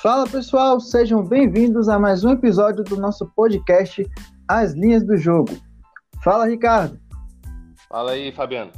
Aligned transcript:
Fala 0.00 0.28
pessoal, 0.28 0.78
sejam 0.78 1.24
bem-vindos 1.24 1.88
a 1.88 1.98
mais 1.98 2.22
um 2.22 2.30
episódio 2.30 2.84
do 2.84 2.96
nosso 2.96 3.26
podcast 3.34 4.08
As 4.46 4.72
Linhas 4.72 5.04
do 5.04 5.16
Jogo. 5.16 5.50
Fala 6.22 6.46
Ricardo. 6.46 6.96
Fala 7.88 8.12
aí, 8.12 8.30
Fabiano. 8.30 8.70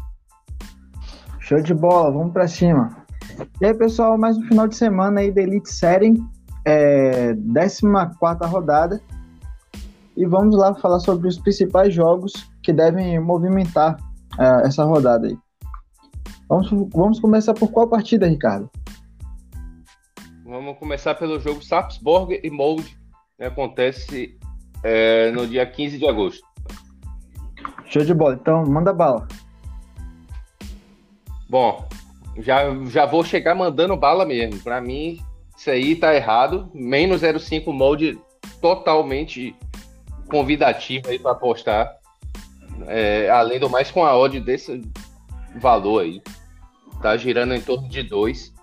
Show 1.40 1.60
de 1.60 1.74
bola, 1.74 2.10
vamos 2.10 2.32
para 2.32 2.48
cima. 2.48 3.04
E 3.60 3.66
aí 3.66 3.74
pessoal, 3.74 4.16
mais 4.16 4.38
um 4.38 4.42
final 4.44 4.66
de 4.66 4.74
semana 4.74 5.20
aí 5.20 5.30
da 5.30 5.42
Elite 5.42 5.70
Série, 5.70 6.14
é, 6.64 7.34
14 7.34 7.86
rodada. 8.46 8.98
E 10.16 10.24
vamos 10.24 10.56
lá 10.56 10.74
falar 10.74 11.00
sobre 11.00 11.28
os 11.28 11.38
principais 11.38 11.92
jogos 11.92 12.32
que 12.62 12.72
devem 12.72 13.20
movimentar 13.20 13.98
é, 14.38 14.66
essa 14.66 14.84
rodada 14.84 15.26
aí. 15.26 15.36
Vamos, 16.48 16.70
vamos 16.94 17.20
começar 17.20 17.52
por 17.52 17.70
qual 17.70 17.86
partida, 17.88 18.26
Ricardo? 18.26 18.70
Vamos 20.50 20.78
começar 20.78 21.14
pelo 21.14 21.38
jogo 21.38 21.62
Sarpsborg 21.62 22.40
e 22.42 22.50
Molde, 22.50 22.98
que 23.36 23.44
acontece 23.44 24.36
é, 24.82 25.30
no 25.30 25.46
dia 25.46 25.64
15 25.64 25.96
de 25.96 26.08
agosto. 26.08 26.44
Show 27.86 28.02
de 28.02 28.12
bola, 28.12 28.34
então 28.34 28.66
manda 28.66 28.92
bala. 28.92 29.28
Bom, 31.48 31.88
já, 32.38 32.64
já 32.86 33.06
vou 33.06 33.22
chegar 33.22 33.54
mandando 33.54 33.96
bala 33.96 34.26
mesmo. 34.26 34.60
Para 34.60 34.80
mim, 34.80 35.20
isso 35.56 35.70
aí 35.70 35.94
tá 35.94 36.12
errado. 36.16 36.68
Menos 36.74 37.22
0,5 37.22 37.72
molde 37.72 38.18
totalmente 38.60 39.54
convidativo 40.28 41.10
aí 41.10 41.18
para 41.20 41.30
apostar. 41.30 41.96
É, 42.88 43.30
além 43.30 43.60
do 43.60 43.70
mais, 43.70 43.88
com 43.88 44.04
a 44.04 44.18
odd 44.18 44.40
desse 44.40 44.82
valor 45.60 46.02
aí. 46.02 46.20
Tá 47.00 47.16
girando 47.16 47.54
em 47.54 47.60
torno 47.60 47.88
de 47.88 48.02
2. 48.02 48.58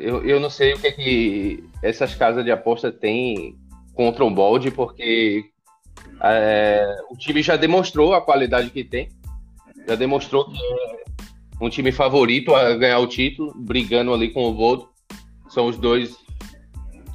Eu, 0.00 0.24
eu 0.24 0.40
não 0.40 0.50
sei 0.50 0.74
o 0.74 0.78
que, 0.78 0.86
é 0.86 0.92
que 0.92 1.64
essas 1.82 2.14
casas 2.14 2.44
de 2.44 2.50
aposta 2.50 2.90
têm 2.90 3.56
contra 3.94 4.24
o 4.24 4.30
molde, 4.30 4.70
porque 4.70 5.44
é, 6.22 6.96
o 7.10 7.16
time 7.16 7.42
já 7.42 7.56
demonstrou 7.56 8.14
a 8.14 8.20
qualidade 8.20 8.70
que 8.70 8.84
tem. 8.84 9.08
Já 9.86 9.94
demonstrou 9.94 10.44
que 10.44 10.58
é 10.58 11.64
um 11.64 11.68
time 11.68 11.90
favorito 11.90 12.54
a 12.54 12.74
ganhar 12.76 12.98
o 12.98 13.06
título, 13.06 13.52
brigando 13.56 14.12
ali 14.12 14.30
com 14.30 14.44
o 14.44 14.54
Voldo. 14.54 14.88
São 15.48 15.66
os 15.66 15.76
dois 15.76 16.16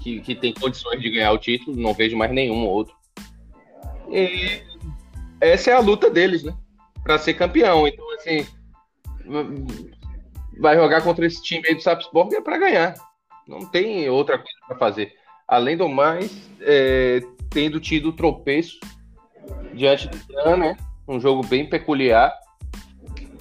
que, 0.02 0.20
que 0.20 0.36
têm 0.36 0.54
condições 0.54 1.00
de 1.00 1.10
ganhar 1.10 1.32
o 1.32 1.38
título, 1.38 1.80
não 1.80 1.94
vejo 1.94 2.18
mais 2.18 2.32
nenhum 2.32 2.66
outro. 2.66 2.94
E 4.10 4.62
essa 5.40 5.72
é 5.72 5.74
a 5.74 5.80
luta 5.80 6.10
deles, 6.10 6.44
né? 6.44 6.54
Para 7.04 7.18
ser 7.18 7.34
campeão. 7.36 7.88
Então, 7.88 8.06
assim, 8.16 8.46
vai 10.60 10.76
jogar 10.76 11.02
contra 11.02 11.26
esse 11.26 11.42
time 11.42 11.68
aí 11.68 11.76
do 11.76 11.82
Sapsborg 11.82 12.36
é 12.36 12.42
para 12.42 12.58
ganhar. 12.58 12.94
Não 13.48 13.60
tem 13.66 14.10
outra 14.10 14.38
coisa 14.38 14.58
para 14.68 14.78
fazer. 14.78 15.14
Além 15.48 15.76
do 15.76 15.90
mais, 15.90 16.32
é, 16.62 17.22
tendo 17.50 17.80
tido 17.80 18.14
tropeço 18.14 18.80
diante 19.74 20.08
do 20.08 20.18
Tran, 20.28 20.58
né? 20.58 20.78
Um 21.08 21.20
jogo 21.20 21.46
bem 21.46 21.68
peculiar. 21.68 22.34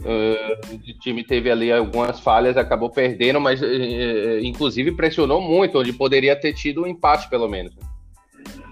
Uh, 0.01 0.75
o 0.75 0.99
time 0.99 1.23
teve 1.23 1.49
ali 1.49 1.71
algumas 1.71 2.19
falhas, 2.19 2.57
acabou 2.57 2.91
perdendo, 2.91 3.41
mas 3.41 3.63
uh, 3.63 4.39
inclusive 4.43 4.91
pressionou 4.97 5.41
muito, 5.41 5.79
onde 5.79 5.93
poderia 5.93 6.35
ter 6.35 6.53
tido 6.55 6.83
um 6.83 6.87
empate, 6.89 7.31
pelo 7.31 7.49
menos. 7.49 7.73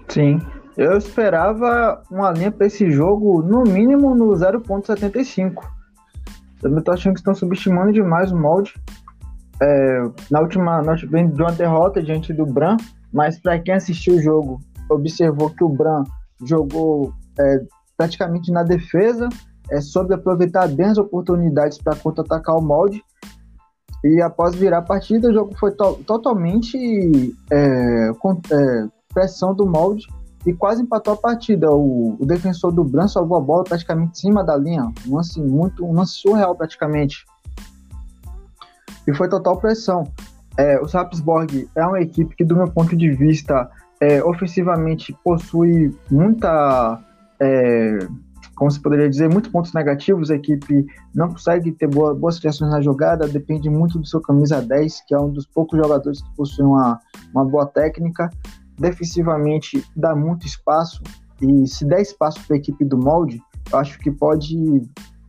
Sim, 0.09 0.41
eu 0.77 0.97
esperava 0.97 2.03
uma 2.11 2.31
linha 2.31 2.51
para 2.51 2.67
esse 2.67 2.91
jogo, 2.91 3.41
no 3.41 3.63
mínimo 3.63 4.13
no 4.13 4.27
0,75. 4.33 5.63
Também 6.61 6.83
tô 6.83 6.91
achando 6.91 7.13
que 7.13 7.19
estão 7.19 7.33
subestimando 7.33 7.91
demais 7.91 8.31
o 8.31 8.37
molde. 8.37 8.73
É, 9.61 10.03
na 10.29 10.39
última 10.39 10.81
noite 10.81 11.05
vem 11.05 11.29
de 11.29 11.41
uma 11.41 11.51
derrota 11.51 12.01
diante 12.01 12.33
do 12.33 12.45
Bran, 12.45 12.77
mas 13.11 13.39
para 13.39 13.59
quem 13.59 13.73
assistiu 13.73 14.15
o 14.15 14.21
jogo, 14.21 14.61
observou 14.89 15.49
que 15.49 15.63
o 15.63 15.69
Bran 15.69 16.03
jogou 16.43 17.13
é, 17.39 17.61
praticamente 17.97 18.51
na 18.51 18.63
defesa, 18.63 19.27
é, 19.69 19.81
soube 19.81 20.13
aproveitar 20.13 20.67
bem 20.67 20.87
as 20.87 20.97
oportunidades 20.97 21.77
para 21.77 21.95
contra-atacar 21.95 22.55
o 22.55 22.61
molde. 22.61 23.03
E 24.03 24.21
após 24.21 24.55
virar 24.55 24.79
a 24.79 24.83
partida, 24.83 25.29
o 25.29 25.33
jogo 25.33 25.55
foi 25.59 25.71
to 25.71 25.99
totalmente 26.07 27.35
é, 27.51 28.11
com, 28.19 28.31
é, 28.51 28.87
pressão 29.13 29.53
do 29.53 29.65
molde 29.65 30.07
e 30.45 30.53
quase 30.53 30.81
empatou 30.81 31.13
a 31.13 31.17
partida. 31.17 31.71
O, 31.71 32.17
o 32.19 32.25
defensor 32.25 32.71
do 32.71 32.83
Bran 32.83 33.07
salvou 33.07 33.37
a 33.37 33.41
bola 33.41 33.63
praticamente 33.63 34.11
em 34.11 34.15
cima 34.15 34.43
da 34.43 34.55
linha, 34.55 34.91
um 35.07 35.15
lance 35.15 35.39
muito, 35.39 35.85
um 35.85 35.93
lance 35.93 36.13
surreal 36.13 36.55
praticamente. 36.55 37.25
E 39.07 39.13
foi 39.13 39.27
total 39.29 39.57
pressão. 39.57 40.03
É, 40.57 40.79
o 40.79 40.87
Sapsborg 40.87 41.69
é 41.75 41.85
uma 41.85 42.01
equipe 42.01 42.35
que, 42.35 42.43
do 42.43 42.55
meu 42.55 42.69
ponto 42.69 42.95
de 42.95 43.09
vista, 43.11 43.69
é, 43.99 44.23
ofensivamente 44.23 45.15
possui 45.23 45.95
muita, 46.09 46.99
é, 47.39 47.99
como 48.55 48.69
se 48.69 48.79
poderia 48.79 49.09
dizer, 49.09 49.29
muitos 49.29 49.51
pontos 49.51 49.73
negativos. 49.73 50.29
A 50.29 50.35
equipe 50.35 50.85
não 51.15 51.29
consegue 51.29 51.71
ter 51.71 51.87
boa, 51.87 52.13
boas 52.13 52.37
criações 52.37 52.71
na 52.71 52.81
jogada, 52.81 53.27
depende 53.27 53.69
muito 53.69 53.97
do 53.97 54.05
seu 54.05 54.21
camisa 54.21 54.61
10, 54.61 55.01
que 55.07 55.15
é 55.15 55.19
um 55.19 55.29
dos 55.29 55.45
poucos 55.45 55.79
jogadores 55.79 56.21
que 56.21 56.35
possui 56.35 56.65
uma, 56.65 56.99
uma 57.33 57.45
boa 57.45 57.65
técnica 57.65 58.29
defensivamente 58.81 59.85
dá 59.95 60.15
muito 60.15 60.45
espaço 60.45 61.01
e 61.41 61.67
se 61.67 61.85
der 61.85 62.01
espaço 62.01 62.45
para 62.45 62.55
a 62.55 62.59
equipe 62.59 62.83
do 62.83 62.97
molde, 62.97 63.41
eu 63.71 63.79
acho 63.79 63.97
que 63.99 64.11
pode, 64.11 64.55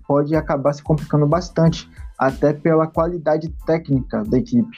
pode 0.06 0.34
acabar 0.34 0.72
se 0.72 0.82
complicando 0.82 1.26
bastante, 1.26 1.88
até 2.18 2.52
pela 2.52 2.86
qualidade 2.86 3.48
técnica 3.66 4.22
da 4.24 4.38
equipe. 4.38 4.76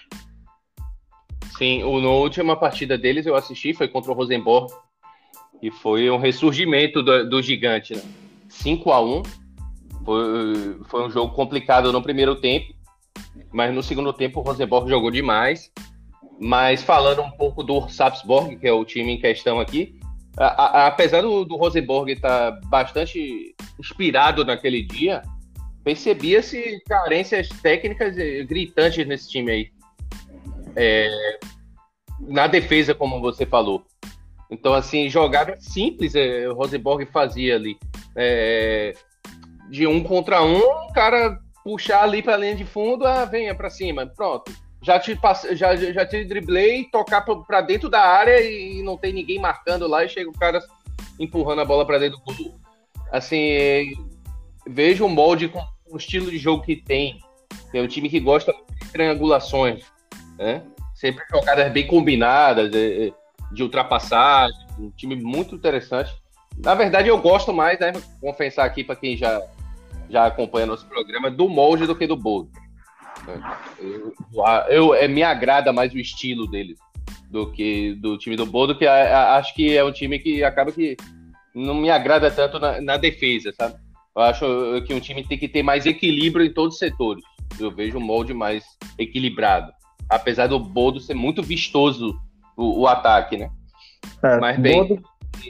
Sim, 1.56 1.82
o, 1.84 2.00
na 2.00 2.08
última 2.08 2.56
partida 2.56 2.98
deles 2.98 3.26
eu 3.26 3.34
assisti, 3.34 3.72
foi 3.72 3.88
contra 3.88 4.10
o 4.10 4.14
Rosenborg, 4.14 4.72
e 5.62 5.70
foi 5.70 6.10
um 6.10 6.18
ressurgimento 6.18 7.02
do, 7.02 7.28
do 7.28 7.42
gigante, 7.42 7.94
né? 7.94 8.02
5 8.48 8.90
a 8.92 9.00
1 9.00 9.22
foi, 10.04 10.80
foi 10.84 11.06
um 11.06 11.10
jogo 11.10 11.34
complicado 11.34 11.92
no 11.92 12.02
primeiro 12.02 12.36
tempo, 12.36 12.74
mas 13.52 13.74
no 13.74 13.82
segundo 13.82 14.12
tempo 14.12 14.40
o 14.40 14.42
Rosenborg 14.42 14.88
jogou 14.88 15.10
demais 15.10 15.72
mas 16.40 16.82
falando 16.82 17.22
um 17.22 17.30
pouco 17.30 17.62
do 17.62 17.88
Sapsborg, 17.88 18.56
que 18.56 18.66
é 18.66 18.72
o 18.72 18.84
time 18.84 19.12
em 19.12 19.20
questão 19.20 19.60
aqui, 19.60 19.98
a, 20.36 20.46
a, 20.46 20.86
apesar 20.88 21.22
do, 21.22 21.44
do 21.44 21.56
Rosenborg 21.56 22.12
estar 22.12 22.52
tá 22.52 22.60
bastante 22.66 23.54
inspirado 23.78 24.44
naquele 24.44 24.82
dia, 24.82 25.22
percebia-se 25.84 26.82
carências 26.88 27.48
técnicas 27.48 28.16
gritantes 28.46 29.06
nesse 29.06 29.30
time 29.30 29.50
aí. 29.52 29.70
É, 30.74 31.38
na 32.20 32.46
defesa, 32.46 32.94
como 32.94 33.20
você 33.20 33.46
falou. 33.46 33.84
Então, 34.50 34.74
assim, 34.74 35.08
jogada 35.08 35.56
simples 35.60 36.14
é, 36.14 36.48
o 36.48 36.54
Rosenborg 36.54 37.06
fazia 37.06 37.54
ali. 37.54 37.76
É, 38.16 38.92
de 39.70 39.86
um 39.86 40.02
contra 40.02 40.42
um, 40.42 40.58
o 40.58 40.92
cara 40.92 41.38
puxar 41.62 42.02
ali 42.02 42.22
para 42.22 42.34
a 42.34 42.36
linha 42.36 42.54
de 42.54 42.64
fundo, 42.64 43.06
ah, 43.06 43.24
venha 43.24 43.54
para 43.54 43.70
cima, 43.70 44.06
pronto 44.06 44.52
já 44.84 45.00
te, 45.00 45.18
já, 45.52 45.74
já 45.74 46.06
te 46.06 46.24
driblei, 46.24 46.84
tocar 46.84 47.22
para 47.22 47.62
dentro 47.62 47.88
da 47.88 48.02
área 48.02 48.38
e 48.40 48.82
não 48.82 48.98
tem 48.98 49.14
ninguém 49.14 49.38
marcando 49.38 49.88
lá 49.88 50.04
e 50.04 50.08
chega 50.10 50.28
o 50.28 50.38
cara 50.38 50.60
empurrando 51.18 51.62
a 51.62 51.64
bola 51.64 51.86
para 51.86 51.98
dentro 51.98 52.18
do 52.18 52.24
gol. 52.24 52.60
Assim, 53.10 53.92
vejo 54.66 55.06
o 55.06 55.08
molde 55.08 55.48
com 55.48 55.64
o 55.90 55.96
estilo 55.96 56.30
de 56.30 56.36
jogo 56.36 56.62
que 56.62 56.76
tem. 56.76 57.18
É 57.72 57.80
um 57.80 57.88
time 57.88 58.10
que 58.10 58.20
gosta 58.20 58.52
de 58.52 58.92
triangulações, 58.92 59.84
né? 60.36 60.62
Sempre 60.94 61.24
jogadas 61.30 61.72
bem 61.72 61.86
combinadas, 61.86 62.70
de, 62.70 63.12
de 63.52 63.62
ultrapassagem, 63.62 64.66
um 64.78 64.90
time 64.90 65.16
muito 65.16 65.54
interessante. 65.54 66.12
Na 66.58 66.74
verdade, 66.74 67.08
eu 67.08 67.18
gosto 67.18 67.54
mais, 67.54 67.80
né? 67.80 67.92
Confessar 68.20 68.66
aqui 68.66 68.84
para 68.84 68.96
quem 68.96 69.16
já, 69.16 69.40
já 70.10 70.26
acompanha 70.26 70.66
nosso 70.66 70.86
programa, 70.86 71.30
do 71.30 71.48
molde 71.48 71.86
do 71.86 71.96
que 71.96 72.06
do 72.06 72.16
Bold. 72.16 72.50
Eu, 73.78 74.14
eu, 74.68 74.94
é, 74.94 75.08
me 75.08 75.22
agrada 75.22 75.72
mais 75.72 75.92
o 75.92 75.98
estilo 75.98 76.46
deles 76.46 76.78
do 77.30 77.50
que 77.50 77.94
do 77.94 78.16
time 78.16 78.36
do 78.36 78.46
Bodo, 78.46 78.76
que 78.76 78.86
acho 78.86 79.54
que 79.54 79.76
é 79.76 79.84
um 79.84 79.92
time 79.92 80.18
que 80.18 80.44
acaba 80.44 80.70
que 80.70 80.96
não 81.54 81.74
me 81.74 81.90
agrada 81.90 82.30
tanto 82.30 82.58
na, 82.58 82.80
na, 82.80 82.96
defesa, 82.96 83.52
sabe? 83.56 83.76
Eu 84.14 84.22
acho 84.22 84.46
que 84.86 84.94
um 84.94 85.00
time 85.00 85.24
tem 85.24 85.38
que 85.38 85.48
ter 85.48 85.62
mais 85.62 85.86
equilíbrio 85.86 86.44
em 86.44 86.52
todos 86.52 86.74
os 86.74 86.78
setores. 86.78 87.24
Eu 87.58 87.70
vejo 87.70 87.98
um 87.98 88.00
molde 88.00 88.32
mais 88.32 88.64
equilibrado. 88.98 89.72
Apesar 90.08 90.46
do 90.46 90.58
Bodo 90.58 91.00
ser 91.00 91.14
muito 91.14 91.42
vistoso 91.42 92.16
o, 92.56 92.82
o 92.82 92.86
ataque, 92.86 93.36
né? 93.36 93.50
É, 94.22 94.38
Mas 94.38 94.58
bem. 94.58 94.86
Bodo, 94.86 95.02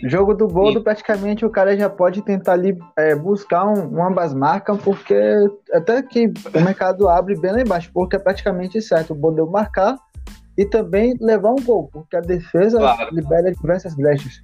Jogo 0.05 0.35
do 0.35 0.47
Boldo, 0.47 0.83
praticamente 0.83 1.45
o 1.45 1.51
cara 1.51 1.77
já 1.77 1.89
pode 1.89 2.23
tentar 2.23 2.53
ali 2.53 2.77
é, 2.97 3.15
buscar 3.15 3.65
um, 3.67 3.97
um, 3.97 4.07
ambas 4.07 4.35
marcas, 4.35 4.79
porque 4.83 5.15
até 5.73 6.03
que 6.03 6.27
o 6.55 6.61
mercado 6.61 7.09
abre 7.09 7.39
bem 7.39 7.53
lá 7.53 7.61
embaixo, 7.61 7.91
porque 7.93 8.17
é 8.17 8.19
praticamente 8.19 8.81
certo. 8.83 9.13
O 9.13 9.17
Boldo 9.17 9.51
marcar 9.51 9.97
e 10.57 10.65
também 10.65 11.17
levar 11.21 11.51
um 11.51 11.63
gol, 11.63 11.89
porque 11.93 12.17
a 12.17 12.21
defesa 12.21 12.79
claro. 12.79 13.15
libera 13.15 13.53
diversas 13.53 13.95
brechas. 13.95 14.43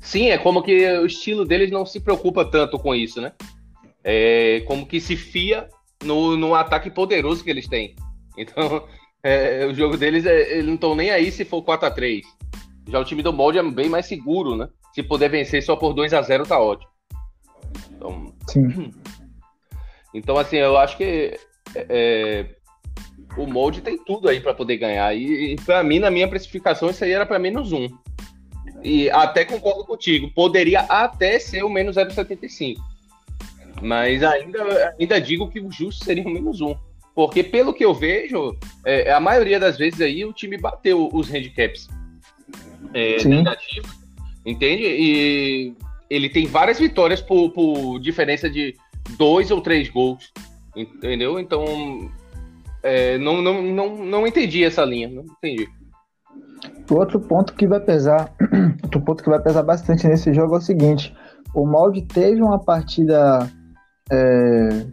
Sim, 0.00 0.28
é 0.28 0.38
como 0.38 0.62
que 0.62 0.86
o 0.98 1.06
estilo 1.06 1.44
deles 1.44 1.70
não 1.70 1.86
se 1.86 1.98
preocupa 1.98 2.44
tanto 2.44 2.78
com 2.78 2.94
isso, 2.94 3.20
né? 3.20 3.32
É 4.02 4.62
como 4.66 4.86
que 4.86 5.00
se 5.00 5.16
fia 5.16 5.68
no, 6.04 6.36
no 6.36 6.54
ataque 6.54 6.90
poderoso 6.90 7.42
que 7.42 7.50
eles 7.50 7.66
têm. 7.66 7.96
Então, 8.36 8.84
É, 9.26 9.64
o 9.64 9.74
jogo 9.74 9.96
deles, 9.96 10.26
é, 10.26 10.52
eles 10.52 10.66
não 10.66 10.74
estão 10.74 10.94
nem 10.94 11.10
aí 11.10 11.32
se 11.32 11.46
for 11.46 11.62
4 11.62 11.88
a 11.88 11.90
3 11.90 12.26
Já 12.88 13.00
o 13.00 13.04
time 13.04 13.22
do 13.22 13.32
molde 13.32 13.58
é 13.58 13.62
bem 13.62 13.88
mais 13.88 14.06
seguro, 14.06 14.56
né? 14.56 14.68
Se 14.94 15.02
puder 15.02 15.28
vencer 15.28 15.62
só 15.62 15.74
por 15.76 15.92
2 15.92 16.12
a 16.12 16.22
0 16.22 16.44
tá 16.44 16.58
ótimo. 16.58 16.90
Então, 17.90 18.34
Sim. 18.48 18.92
Então, 20.14 20.38
assim, 20.38 20.58
eu 20.58 20.76
acho 20.78 20.96
que 20.96 21.36
é, 21.74 22.46
o 23.36 23.48
molde 23.48 23.80
tem 23.80 23.98
tudo 23.98 24.28
aí 24.28 24.38
para 24.40 24.54
poder 24.54 24.76
ganhar. 24.76 25.12
E, 25.12 25.54
e 25.54 25.56
para 25.56 25.82
mim, 25.82 25.98
na 25.98 26.08
minha 26.08 26.28
precificação, 26.28 26.88
isso 26.88 27.02
aí 27.02 27.10
era 27.10 27.26
para 27.26 27.36
menos 27.36 27.72
um. 27.72 27.88
E 28.80 29.10
até 29.10 29.44
concordo 29.44 29.84
contigo, 29.84 30.30
poderia 30.32 30.82
até 30.82 31.40
ser 31.40 31.64
o 31.64 31.68
menos 31.68 31.96
0,75. 31.96 32.76
Mas 33.82 34.22
ainda, 34.22 34.94
ainda 35.00 35.20
digo 35.20 35.50
que 35.50 35.58
o 35.58 35.68
justo 35.68 36.04
seria 36.04 36.22
o 36.22 36.30
menos 36.30 36.60
um. 36.60 36.76
Porque 37.12 37.42
pelo 37.42 37.74
que 37.74 37.84
eu 37.84 37.92
vejo, 37.92 38.56
é, 38.84 39.10
a 39.10 39.18
maioria 39.18 39.58
das 39.58 39.76
vezes 39.76 40.00
aí 40.00 40.24
o 40.24 40.32
time 40.32 40.56
bateu 40.56 41.08
os 41.12 41.28
handicaps 41.28 41.88
é, 42.94 43.24
negativos, 43.24 43.90
entende? 44.46 44.84
E 44.84 45.74
ele 46.08 46.28
tem 46.28 46.46
várias 46.46 46.78
vitórias 46.78 47.20
por, 47.20 47.50
por 47.50 47.98
diferença 47.98 48.48
de 48.48 48.74
dois 49.18 49.50
ou 49.50 49.60
três 49.60 49.88
gols, 49.88 50.32
entendeu? 50.76 51.38
Então, 51.38 52.10
é, 52.82 53.18
não, 53.18 53.42
não, 53.42 53.62
não, 53.62 54.04
não 54.04 54.26
entendi 54.26 54.64
essa 54.64 54.84
linha, 54.84 55.08
não 55.08 55.24
entendi. 55.24 55.68
Outro 56.90 57.18
ponto 57.20 57.54
que 57.54 57.66
vai 57.66 57.80
pesar, 57.80 58.32
outro 58.82 59.00
ponto 59.00 59.22
que 59.22 59.30
vai 59.30 59.40
pesar 59.40 59.62
bastante 59.62 60.06
nesse 60.06 60.32
jogo 60.32 60.54
é 60.54 60.58
o 60.58 60.62
seguinte: 60.62 61.14
o 61.54 61.66
Molde 61.66 62.02
teve 62.02 62.42
uma 62.42 62.58
partida 62.58 63.50
é, 64.10 64.86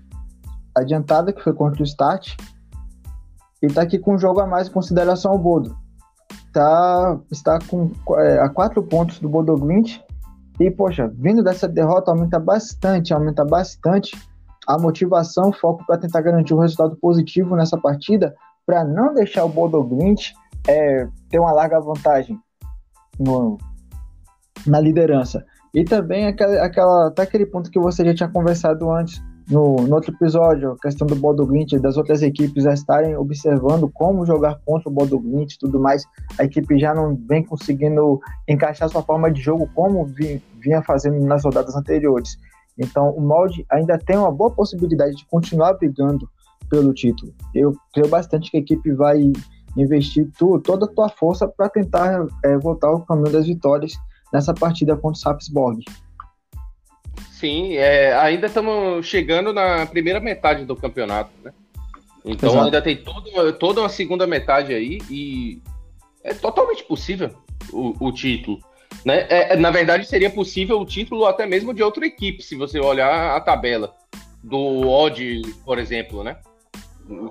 adiantada 0.76 1.34
que 1.34 1.44
foi 1.44 1.54
contra 1.54 1.82
o 1.82 1.86
Start 1.86 2.36
e 3.62 3.68
tá 3.68 3.82
aqui 3.82 4.00
com 4.00 4.16
um 4.16 4.20
jogo 4.20 4.40
a 4.40 4.48
mais 4.48 4.68
em 4.68 4.72
consideração 4.72 5.32
ao 5.32 5.38
Bodo. 5.38 5.76
Tá, 6.54 7.18
está 7.32 7.60
com 7.66 7.92
é, 8.18 8.40
a 8.40 8.50
quatro 8.50 8.84
pontos 8.84 9.20
do 9.20 9.30
Bodo 9.30 9.56
Glint 9.56 10.00
e, 10.60 10.70
poxa, 10.70 11.10
vindo 11.16 11.42
dessa 11.42 11.68
derrota 11.68 12.12
aumenta 12.12 12.38
bastante, 12.38 13.14
aumenta 13.14 13.46
bastante 13.46 14.18
a 14.68 14.78
motivação, 14.78 15.50
o 15.50 15.54
foco 15.54 15.86
para 15.86 15.98
tentar 15.98 16.22
garantir 16.22 16.54
um 16.54 16.60
resultado 16.60 16.96
positivo 16.98 17.56
nessa 17.56 17.78
partida, 17.78 18.36
para 18.66 18.84
não 18.84 19.14
deixar 19.14 19.46
o 19.46 19.50
Bodo 19.50 19.82
Glint 19.84 20.34
é, 20.68 21.08
ter 21.30 21.40
uma 21.40 21.52
larga 21.52 21.80
vantagem 21.80 22.38
no, 23.20 23.58
na 24.68 24.80
liderança. 24.80 25.46
E 25.74 25.84
também 25.84 26.28
aquela, 26.28 26.64
aquela, 26.64 27.08
até 27.08 27.24
aquele 27.24 27.46
ponto 27.46 27.72
que 27.72 27.80
você 27.80 28.04
já 28.06 28.14
tinha 28.14 28.30
conversado 28.30 28.92
antes 28.92 29.22
no, 29.52 29.76
no 29.76 29.96
outro 29.96 30.14
episódio, 30.14 30.72
a 30.72 30.78
questão 30.78 31.06
do 31.06 31.16
Bodo 31.16 31.46
Glint, 31.46 31.74
das 31.74 31.98
outras 31.98 32.22
equipes 32.22 32.64
já 32.64 32.74
estarem 32.74 33.18
observando 33.18 33.90
como 33.90 34.26
jogar 34.26 34.58
contra 34.66 34.90
o 34.90 34.92
Bodo 34.92 35.20
Glint 35.20 35.54
e 35.54 35.60
tudo 35.60 35.78
mais. 35.78 36.06
A 36.40 36.46
equipe 36.46 36.80
já 36.80 36.96
não 36.96 37.20
vem 37.28 37.44
conseguindo 37.44 38.22
encaixar 38.48 38.88
sua 38.90 39.04
forma 39.04 39.30
de 39.30 39.42
jogo 39.42 39.70
como 39.76 40.06
vinha 40.06 40.82
fazendo 40.84 41.20
nas 41.26 41.44
rodadas 41.44 41.76
anteriores. 41.76 42.38
Então, 42.80 43.10
o 43.10 43.20
molde 43.20 43.66
ainda 43.70 43.98
tem 43.98 44.18
uma 44.18 44.32
boa 44.32 44.50
possibilidade 44.50 45.16
de 45.18 45.26
continuar 45.26 45.74
brigando 45.74 46.30
pelo 46.70 46.94
título. 46.94 47.34
Eu 47.54 47.76
creio 47.94 48.08
bastante 48.08 48.50
que 48.50 48.58
a 48.58 48.62
equipe 48.62 48.94
vai 48.94 49.34
investir 49.76 50.30
tu, 50.38 50.60
toda 50.60 50.86
a 50.86 50.90
tua 50.90 51.10
força 51.10 51.46
para 51.46 51.68
tentar 51.68 52.26
é, 52.46 52.58
voltar 52.58 52.88
ao 52.88 53.02
caminho 53.02 53.34
das 53.34 53.46
vitórias 53.46 53.92
nessa 54.32 54.54
partida 54.54 54.96
contra 54.96 55.12
o 55.12 55.16
Sapsborg. 55.16 55.84
Sim, 57.30 57.76
é, 57.76 58.14
ainda 58.14 58.48
estamos 58.48 59.06
chegando 59.06 59.52
na 59.54 59.86
primeira 59.86 60.20
metade 60.20 60.66
do 60.66 60.76
campeonato, 60.76 61.32
né? 61.44 61.54
Então 62.24 62.50
Exato. 62.50 62.66
ainda 62.66 62.82
tem 62.82 62.96
toda, 62.96 63.54
toda 63.54 63.82
uma 63.82 63.90
segunda 63.90 64.28
metade 64.28 64.74
aí 64.74 65.00
e 65.10 65.62
é 66.24 66.34
totalmente 66.34 66.84
possível 66.84 67.32
o, 67.72 67.96
o 68.00 68.12
título. 68.12 68.60
Né? 69.04 69.26
É, 69.30 69.56
na 69.56 69.72
verdade, 69.72 70.06
seria 70.06 70.30
possível 70.30 70.80
o 70.80 70.86
título 70.86 71.26
até 71.26 71.46
mesmo 71.46 71.74
de 71.74 71.82
outra 71.82 72.06
equipe, 72.06 72.44
se 72.44 72.56
você 72.56 72.80
olhar 72.80 73.36
a 73.36 73.40
tabela 73.40 73.96
do 74.44 74.88
Odd, 74.88 75.42
por 75.66 75.80
exemplo, 75.80 76.24
né? 76.24 76.38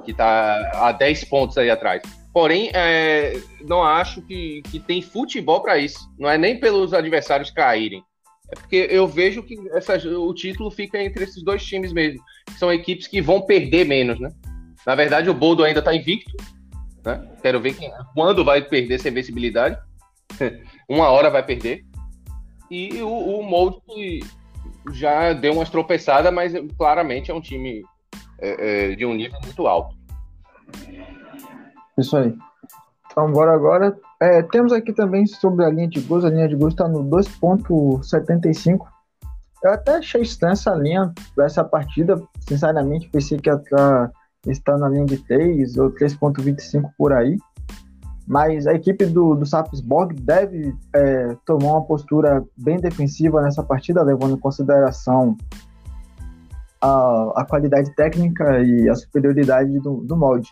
Que 0.05 0.11
está 0.11 0.89
a 0.89 0.93
10 0.93 1.25
pontos 1.25 1.57
aí 1.59 1.71
atrás. 1.71 2.03
Porém, 2.33 2.71
é, 2.73 3.41
não 3.63 3.83
acho 3.83 4.23
que, 4.23 4.63
que 4.71 4.79
tem 4.79 5.03
futebol 5.03 5.61
para 5.61 5.79
isso. 5.79 5.99
Não 6.19 6.29
é 6.29 6.39
nem 6.39 6.59
pelos 6.59 6.93
adversários 6.93 7.51
caírem. 7.51 8.05
É 8.53 8.55
porque 8.59 8.89
eu 8.91 9.07
vejo 9.07 9.43
que 9.43 9.57
o 9.57 10.35
título 10.35 10.71
fica 10.71 11.01
entre 11.03 11.25
esses 11.25 11.43
dois 11.43 11.65
times 11.65 11.93
mesmo. 11.93 12.21
São 12.59 12.73
equipes 12.73 13.07
que 13.07 13.21
vão 13.21 13.43
perder 13.43 13.87
menos, 13.87 14.19
né? 14.19 14.31
Na 14.87 14.95
verdade, 14.95 15.31
o 15.31 15.35
Boldo 15.35 15.63
ainda 15.63 15.79
está 15.79 15.95
invicto. 15.95 16.37
Né? 17.05 17.29
Quero 17.43 17.61
ver 17.61 17.75
quem, 17.75 17.91
quando 18.15 18.45
vai 18.45 18.63
perder 18.63 18.95
essa 18.95 19.09
invencibilidade. 19.09 19.79
Uma 20.89 21.09
hora 21.09 21.31
vai 21.31 21.45
perder. 21.45 21.85
E 22.71 23.03
o, 23.03 23.09
o 23.09 23.43
Mold 23.43 23.81
já 24.93 25.33
deu 25.33 25.53
umas 25.53 25.71
tropeçadas, 25.71 26.33
mas 26.33 26.53
claramente 26.77 27.31
é 27.31 27.35
um 27.35 27.41
time 27.41 27.83
é, 28.41 28.93
é, 28.93 28.97
de 28.97 29.05
um 29.05 29.15
nível 29.15 29.39
muito 29.45 29.67
alto. 29.67 29.97
Isso 31.99 32.17
aí. 32.17 32.35
Então, 33.11 33.31
bora 33.33 33.53
agora. 33.53 33.97
É, 34.21 34.43
temos 34.43 34.73
aqui 34.73 34.93
também 34.93 35.27
sobre 35.27 35.65
a 35.65 35.71
linha 35.71 35.89
de 35.89 36.01
gols. 36.01 36.25
A 36.25 36.31
linha 36.31 36.49
de 36.49 36.57
gols 36.57 36.75
está 36.75 36.89
no 36.89 37.05
2,75. 37.05 38.87
Eu 39.63 39.73
até 39.73 39.97
achei 39.97 40.23
estranha 40.23 40.53
essa 40.53 40.75
linha 40.75 41.13
essa 41.41 41.65
partida. 41.65 42.23
Sinceramente, 42.41 43.09
pensei 43.11 43.39
que 43.39 43.51
ia 43.51 43.61
estar 44.47 44.79
na 44.79 44.89
linha 44.89 45.07
de 45.07 45.19
3 45.19 45.77
ou 45.77 45.91
3,25 45.91 46.91
por 46.97 47.13
aí. 47.13 47.37
Mas 48.27 48.67
a 48.67 48.73
equipe 48.73 49.07
do, 49.07 49.35
do 49.35 49.45
Sapsborg 49.45 50.15
deve 50.15 50.73
é, 50.95 51.37
tomar 51.45 51.73
uma 51.73 51.85
postura 51.85 52.45
bem 52.57 52.79
defensiva 52.79 53.43
nessa 53.43 53.63
partida, 53.63 54.03
levando 54.03 54.37
em 54.37 54.41
consideração 54.41 55.37
a, 56.81 57.41
a 57.41 57.45
qualidade 57.45 57.93
técnica 57.97 58.61
e 58.61 58.89
a 58.89 58.95
superioridade 58.95 59.81
do, 59.81 60.03
do 60.03 60.17
molde. 60.17 60.49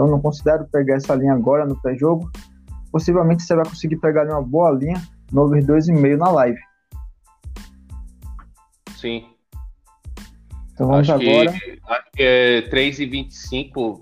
Então 0.00 0.10
não 0.10 0.18
considero 0.18 0.66
pegar 0.72 0.94
essa 0.94 1.14
linha 1.14 1.34
agora 1.34 1.66
no 1.66 1.78
pré-jogo. 1.78 2.30
Possivelmente 2.90 3.42
você 3.42 3.54
vai 3.54 3.66
conseguir 3.66 3.98
pegar 3.98 4.26
uma 4.26 4.40
boa 4.40 4.70
linha 4.70 4.98
no 5.30 5.42
over 5.42 5.62
2,5 5.62 6.16
na 6.16 6.30
live. 6.30 6.58
Sim. 8.96 9.26
Então 10.72 10.86
vamos 10.86 11.00
acho 11.00 11.12
agora. 11.12 11.52
Que, 11.52 11.78
acho 11.86 12.10
que 12.14 12.22
é 12.22 12.62
3,25 12.70 14.00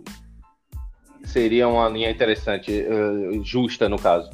seria 1.25 1.67
uma 1.67 1.89
linha 1.89 2.13
interessante, 2.13 2.71
uh, 2.71 3.43
justa 3.43 3.89
no 3.89 3.99
caso. 3.99 4.31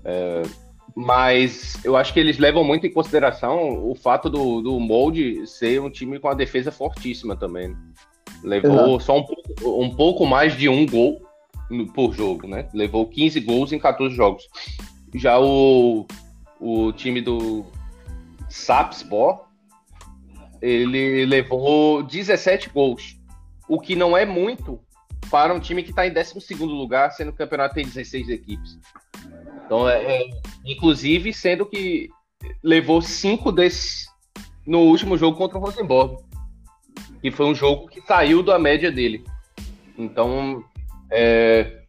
Uh, 0.00 0.50
mas 0.96 1.78
eu 1.84 1.96
acho 1.96 2.12
que 2.12 2.18
eles 2.18 2.38
levam 2.38 2.64
muito 2.64 2.88
em 2.88 2.92
consideração 2.92 3.88
o 3.88 3.94
fato 3.94 4.28
do, 4.28 4.60
do 4.60 4.80
molde 4.80 5.46
ser 5.46 5.80
um 5.80 5.90
time 5.90 6.18
com 6.18 6.26
uma 6.26 6.34
defesa 6.34 6.72
fortíssima 6.72 7.36
também. 7.36 7.72
Levou 8.44 8.96
Exato. 8.96 9.00
só 9.00 9.18
um 9.18 9.22
pouco, 9.22 9.82
um 9.82 9.96
pouco 9.96 10.26
mais 10.26 10.54
de 10.56 10.68
um 10.68 10.84
gol 10.86 11.22
por 11.94 12.12
jogo, 12.14 12.46
né? 12.46 12.68
Levou 12.74 13.06
15 13.08 13.40
gols 13.40 13.72
em 13.72 13.78
14 13.78 14.14
jogos. 14.14 14.46
Já 15.14 15.40
o, 15.40 16.06
o 16.60 16.92
time 16.92 17.22
do 17.22 17.64
Sapsborg, 18.50 19.40
ele 20.60 21.24
levou 21.24 22.02
17 22.02 22.68
gols, 22.68 23.16
o 23.66 23.80
que 23.80 23.96
não 23.96 24.16
é 24.16 24.26
muito 24.26 24.78
para 25.30 25.54
um 25.54 25.60
time 25.60 25.82
que 25.82 25.90
está 25.90 26.06
em 26.06 26.12
12 26.12 26.54
lugar, 26.64 27.10
sendo 27.12 27.28
que 27.28 27.36
o 27.36 27.38
campeonato 27.38 27.74
tem 27.74 27.84
16 27.84 28.28
equipes. 28.28 28.78
Então, 29.64 29.88
é, 29.88 30.20
é, 30.20 30.30
inclusive, 30.66 31.32
sendo 31.32 31.64
que 31.64 32.10
levou 32.62 33.00
cinco 33.00 33.50
desses 33.50 34.06
no 34.66 34.80
último 34.80 35.16
jogo 35.16 35.36
contra 35.36 35.58
o 35.58 35.60
Rosenborg, 35.60 36.22
que 37.20 37.30
foi 37.30 37.46
um 37.46 37.54
jogo 37.54 37.86
que 37.88 38.00
saiu 38.02 38.42
da 38.42 38.58
média 38.58 38.90
dele. 38.90 39.24
Então, 39.96 40.62
é, 41.10 41.82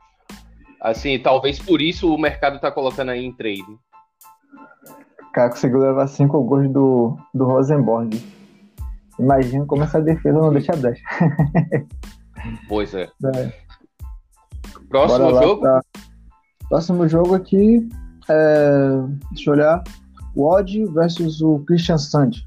assim, 0.79 1.19
talvez 1.19 1.59
por 1.59 1.81
isso 1.81 2.13
o 2.13 2.17
mercado 2.17 2.57
está 2.57 2.71
colocando 2.71 3.12
aí 3.12 3.25
em 3.25 3.33
trade. 3.33 3.62
O 3.62 5.31
cara 5.33 5.50
conseguiu 5.50 5.79
levar 5.79 6.07
cinco 6.07 6.41
gols 6.43 6.71
do, 6.71 7.17
do 7.33 7.45
Rosenborg. 7.45 8.21
Imagina 9.19 9.65
como 9.65 9.83
essa 9.83 10.01
defesa 10.01 10.39
não 10.39 10.53
deixa 10.53 10.75
brecha. 10.75 11.03
Pois 12.67 12.93
é. 12.93 13.09
é. 13.35 13.53
Próximo 14.88 15.29
jogo? 15.31 15.62
Pra... 15.62 15.81
Próximo 16.69 17.07
jogo 17.07 17.33
aqui 17.33 17.89
é. 18.29 18.89
Deixa 19.31 19.50
eu 19.50 19.53
olhar. 19.53 19.83
O 20.35 20.45
Odd 20.45 20.85
versus 20.93 21.41
o 21.41 21.59
Christian 21.65 21.97
Sand. 21.97 22.43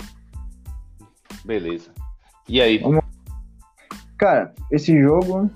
Beleza. 1.45 1.91
E 2.49 2.61
aí? 2.61 2.81
Cara, 4.17 4.53
esse 4.71 5.01
jogo 5.01 5.51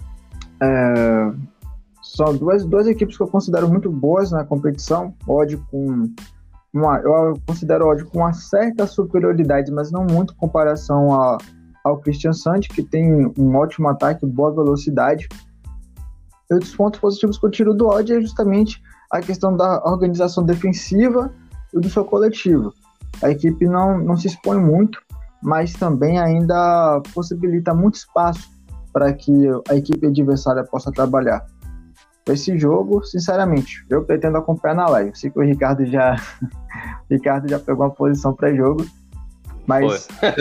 é... 0.62 1.32
são 2.02 2.36
duas, 2.36 2.64
duas 2.64 2.86
equipes 2.86 3.16
que 3.16 3.22
eu 3.22 3.28
considero 3.28 3.68
muito 3.68 3.90
boas 3.90 4.30
na 4.30 4.44
competição. 4.44 5.14
Odd 5.26 5.56
com 5.70 6.12
uma, 6.72 6.98
eu 6.98 7.34
considero 7.46 7.88
Odd 7.88 8.04
com 8.04 8.18
uma 8.18 8.32
certa 8.32 8.86
superioridade, 8.86 9.70
mas 9.72 9.90
não 9.90 10.04
muito 10.04 10.32
em 10.32 10.36
comparação 10.36 11.20
a, 11.20 11.38
ao 11.84 11.98
Christian 11.98 12.32
Sand, 12.32 12.60
que 12.60 12.82
tem 12.82 13.32
um 13.38 13.56
ótimo 13.56 13.88
ataque, 13.88 14.24
boa 14.26 14.54
velocidade 14.54 15.28
outros 16.54 16.74
pontos 16.74 17.00
positivos 17.00 17.38
que 17.38 17.46
eu 17.46 17.50
tiro 17.50 17.74
do 17.74 17.88
Odd 17.88 18.12
é 18.12 18.20
justamente 18.20 18.82
a 19.10 19.20
questão 19.20 19.56
da 19.56 19.82
organização 19.84 20.44
defensiva 20.44 21.32
e 21.72 21.80
do 21.80 21.88
seu 21.88 22.04
coletivo. 22.04 22.72
A 23.22 23.30
equipe 23.30 23.66
não, 23.66 23.98
não 23.98 24.16
se 24.16 24.26
expõe 24.26 24.58
muito, 24.58 25.00
mas 25.42 25.72
também 25.72 26.18
ainda 26.18 27.02
possibilita 27.12 27.74
muito 27.74 27.96
espaço 27.96 28.48
para 28.92 29.12
que 29.12 29.32
a 29.68 29.74
equipe 29.74 30.06
adversária 30.06 30.64
possa 30.64 30.92
trabalhar. 30.92 31.44
Esse 32.28 32.56
jogo, 32.56 33.02
sinceramente, 33.02 33.84
eu 33.90 34.04
pretendo 34.04 34.38
acompanhar 34.38 34.74
na 34.74 34.88
live. 34.88 35.18
Sei 35.18 35.30
que 35.30 35.38
o 35.38 35.42
Ricardo 35.42 35.84
já, 35.84 36.14
o 37.10 37.12
Ricardo 37.12 37.48
já 37.48 37.58
pegou 37.58 37.84
uma 37.84 37.92
posição 37.92 38.32
pré-jogo, 38.32 38.86
mas 39.66 40.06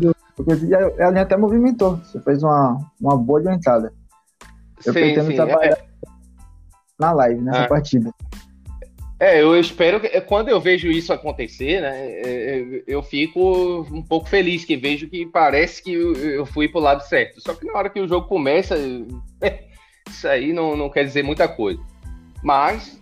eu, 0.00 0.14
eu, 0.46 1.06
a 1.06 1.10
linha 1.10 1.22
até 1.22 1.36
movimentou. 1.36 1.96
Você 1.96 2.20
fez 2.20 2.42
uma, 2.42 2.78
uma 3.00 3.16
boa 3.16 3.40
adiantada. 3.40 3.92
Eu 4.84 4.92
sim, 4.92 5.00
pretendo 5.00 5.28
sim, 5.28 5.36
trabalhar 5.36 5.72
é... 5.72 5.86
na 6.98 7.12
live, 7.12 7.40
nessa 7.40 7.62
ah. 7.62 7.68
partida. 7.68 8.12
É, 9.22 9.40
eu 9.40 9.56
espero 9.56 10.00
que 10.00 10.20
quando 10.22 10.48
eu 10.48 10.60
vejo 10.60 10.90
isso 10.90 11.12
acontecer, 11.12 11.80
né, 11.80 11.92
é, 11.94 12.22
é, 12.24 12.82
eu 12.88 13.00
fico 13.04 13.86
um 13.92 14.02
pouco 14.02 14.28
feliz 14.28 14.64
que 14.64 14.76
vejo 14.76 15.08
que 15.08 15.24
parece 15.24 15.80
que 15.80 15.92
eu 15.92 16.44
fui 16.44 16.66
pro 16.66 16.80
lado 16.80 17.06
certo. 17.06 17.40
Só 17.40 17.54
que 17.54 17.64
na 17.64 17.72
hora 17.72 17.88
que 17.88 18.00
o 18.00 18.08
jogo 18.08 18.26
começa, 18.26 18.74
isso 20.10 20.26
aí 20.26 20.52
não, 20.52 20.76
não 20.76 20.90
quer 20.90 21.04
dizer 21.04 21.22
muita 21.22 21.46
coisa. 21.46 21.80
Mas, 22.42 23.00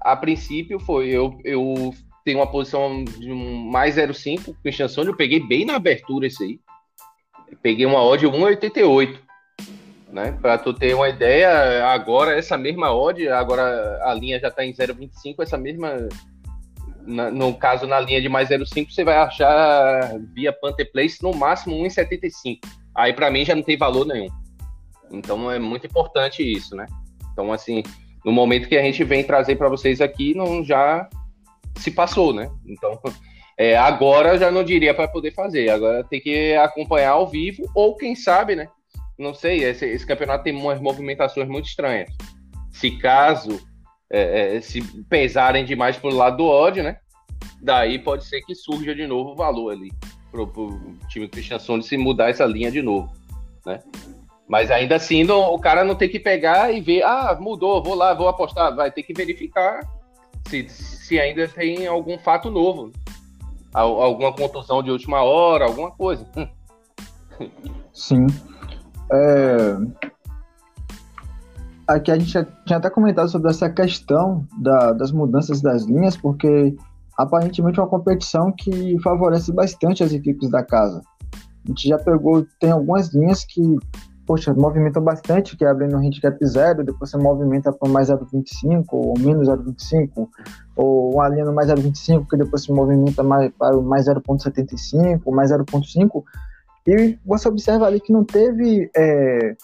a 0.00 0.16
princípio, 0.16 0.80
foi 0.80 1.08
eu, 1.10 1.38
eu 1.44 1.94
tenho 2.24 2.40
uma 2.40 2.50
posição 2.50 3.04
de 3.04 3.30
um 3.30 3.70
mais 3.70 3.94
0,5 3.94 4.56
Christian 4.64 4.88
Sony, 4.88 5.10
eu 5.10 5.16
peguei 5.16 5.38
bem 5.38 5.64
na 5.64 5.76
abertura 5.76 6.26
isso 6.26 6.42
aí. 6.42 6.58
Peguei 7.62 7.86
uma 7.86 8.02
odd 8.02 8.26
1,88 8.26 9.20
né? 10.12 10.36
Para 10.40 10.58
tu 10.58 10.72
ter 10.72 10.94
uma 10.94 11.08
ideia, 11.08 11.86
agora 11.86 12.36
essa 12.36 12.58
mesma 12.58 12.92
odd, 12.92 13.28
agora 13.28 14.00
a 14.04 14.14
linha 14.14 14.38
já 14.40 14.48
está 14.48 14.64
em 14.64 14.72
0,25, 14.72 15.36
essa 15.40 15.56
mesma 15.56 16.08
na, 17.06 17.30
no 17.30 17.54
caso 17.54 17.86
na 17.86 17.98
linha 18.00 18.20
de 18.20 18.28
mais 18.28 18.48
0,5 18.48 18.90
você 18.90 19.04
vai 19.04 19.16
achar 19.16 20.18
via 20.34 20.52
Panther 20.52 20.90
Place 20.92 21.22
no 21.22 21.32
máximo 21.32 21.76
1,75. 21.76 22.58
Aí 22.94 23.12
para 23.12 23.30
mim 23.30 23.44
já 23.44 23.54
não 23.54 23.62
tem 23.62 23.76
valor 23.76 24.06
nenhum. 24.06 24.28
Então 25.10 25.50
é 25.50 25.58
muito 25.58 25.86
importante 25.86 26.42
isso, 26.42 26.74
né? 26.76 26.86
Então 27.32 27.52
assim, 27.52 27.82
no 28.24 28.32
momento 28.32 28.68
que 28.68 28.76
a 28.76 28.82
gente 28.82 29.02
vem 29.04 29.24
trazer 29.24 29.56
para 29.56 29.68
vocês 29.68 30.00
aqui, 30.00 30.34
não 30.34 30.64
já 30.64 31.08
se 31.76 31.90
passou, 31.90 32.32
né? 32.32 32.50
Então 32.66 33.00
é, 33.56 33.76
agora 33.76 34.38
já 34.38 34.50
não 34.50 34.64
diria 34.64 34.94
para 34.94 35.08
poder 35.08 35.32
fazer. 35.32 35.70
Agora 35.70 36.04
tem 36.04 36.20
que 36.20 36.54
acompanhar 36.54 37.10
ao 37.10 37.28
vivo 37.28 37.62
ou 37.74 37.96
quem 37.96 38.14
sabe, 38.14 38.56
né? 38.56 38.68
Não 39.20 39.34
sei, 39.34 39.62
esse, 39.64 39.86
esse 39.86 40.06
campeonato 40.06 40.44
tem 40.44 40.56
umas 40.56 40.80
movimentações 40.80 41.46
muito 41.46 41.66
estranhas. 41.66 42.10
Se 42.72 42.90
caso 42.92 43.60
é, 44.10 44.56
é, 44.56 44.60
se 44.60 44.82
pesarem 45.04 45.64
demais 45.64 45.96
pro 45.96 46.14
lado 46.14 46.38
do 46.38 46.46
ódio, 46.46 46.82
né? 46.82 46.96
Daí 47.62 47.98
pode 47.98 48.24
ser 48.24 48.40
que 48.42 48.54
surja 48.54 48.94
de 48.94 49.06
novo 49.06 49.32
o 49.32 49.36
valor 49.36 49.72
ali 49.72 49.90
pro, 50.30 50.46
pro 50.46 50.96
time 51.08 51.28
Christian 51.28 51.58
Sonde 51.58 51.86
se 51.86 51.96
mudar 51.96 52.30
essa 52.30 52.46
linha 52.46 52.70
de 52.70 52.80
novo, 52.80 53.12
né? 53.66 53.80
Mas 54.48 54.70
ainda 54.70 54.96
assim, 54.96 55.22
não, 55.22 55.54
o 55.54 55.60
cara 55.60 55.84
não 55.84 55.94
tem 55.94 56.08
que 56.08 56.18
pegar 56.18 56.74
e 56.74 56.80
ver, 56.80 57.04
ah, 57.04 57.38
mudou, 57.40 57.82
vou 57.82 57.94
lá, 57.94 58.14
vou 58.14 58.26
apostar. 58.26 58.74
Vai 58.74 58.90
ter 58.90 59.04
que 59.04 59.12
verificar 59.12 59.80
se, 60.48 60.68
se 60.68 61.20
ainda 61.20 61.46
tem 61.46 61.86
algum 61.86 62.18
fato 62.18 62.50
novo. 62.50 62.90
Alguma 63.72 64.32
contusão 64.32 64.82
de 64.82 64.90
última 64.90 65.22
hora, 65.22 65.66
alguma 65.66 65.92
coisa. 65.92 66.26
Sim. 67.94 68.26
É... 69.12 69.76
Aqui 71.86 72.12
a 72.12 72.18
gente 72.18 72.32
tinha 72.66 72.78
até 72.78 72.88
comentado 72.88 73.28
sobre 73.28 73.50
essa 73.50 73.68
questão 73.68 74.46
da, 74.58 74.92
das 74.92 75.10
mudanças 75.10 75.60
das 75.60 75.84
linhas, 75.84 76.16
porque 76.16 76.76
aparentemente 77.18 77.80
é 77.80 77.82
uma 77.82 77.88
competição 77.88 78.52
que 78.52 78.96
favorece 79.00 79.52
bastante 79.52 80.04
as 80.04 80.12
equipes 80.12 80.48
da 80.50 80.62
casa. 80.62 81.02
A 81.64 81.68
gente 81.68 81.88
já 81.88 81.98
pegou, 81.98 82.46
tem 82.60 82.70
algumas 82.70 83.12
linhas 83.12 83.44
que, 83.44 83.76
poxa, 84.24 84.54
movimentam 84.54 85.02
bastante, 85.02 85.56
que 85.56 85.64
abrem 85.64 85.88
no 85.88 85.98
handicap 85.98 86.38
zero, 86.46 86.84
depois 86.84 87.10
você 87.10 87.18
movimenta 87.18 87.72
para 87.72 87.88
mais 87.90 88.08
0,25 88.08 88.84
ou 88.92 89.14
menos 89.18 89.48
0,25, 89.48 90.28
ou 90.76 91.14
uma 91.14 91.28
linha 91.28 91.44
no 91.44 91.52
mais 91.52 91.68
0,25, 91.68 92.26
que 92.28 92.36
depois 92.36 92.62
se 92.62 92.72
movimenta 92.72 93.22
mais, 93.22 93.52
para 93.58 93.76
o 93.76 93.82
mais 93.82 94.06
0,75, 94.06 95.20
mais 95.32 95.50
0,5, 95.50 96.22
e 96.86 97.18
você 97.24 97.48
observa 97.48 97.86
ali 97.86 98.00
que 98.00 98.12
não 98.12 98.24
teve 98.24 98.90
é, 98.96 99.54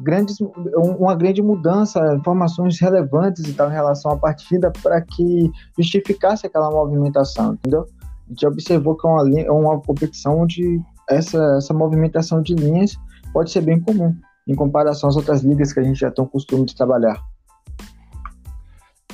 grandes, 0.00 0.36
uma 0.40 1.14
grande 1.14 1.42
mudança, 1.42 2.14
informações 2.14 2.80
relevantes 2.80 3.44
e 3.44 3.52
tal 3.52 3.70
em 3.70 3.72
relação 3.72 4.12
à 4.12 4.16
partida 4.16 4.72
para 4.82 5.00
que 5.00 5.50
justificasse 5.78 6.46
aquela 6.46 6.70
movimentação, 6.70 7.54
entendeu? 7.54 7.86
A 8.26 8.30
gente 8.30 8.46
observou 8.46 8.96
que 8.96 9.06
é 9.06 9.10
uma, 9.10 9.40
é 9.40 9.50
uma 9.50 9.80
competição 9.80 10.40
onde 10.40 10.80
essa, 11.08 11.56
essa 11.58 11.74
movimentação 11.74 12.42
de 12.42 12.54
linhas 12.54 12.96
pode 13.32 13.50
ser 13.50 13.60
bem 13.60 13.80
comum 13.80 14.14
em 14.48 14.54
comparação 14.54 15.08
às 15.08 15.16
outras 15.16 15.42
ligas 15.42 15.72
que 15.72 15.80
a 15.80 15.82
gente 15.82 15.98
já 15.98 16.10
tem 16.10 16.24
o 16.24 16.28
costume 16.28 16.64
de 16.64 16.74
trabalhar. 16.74 17.22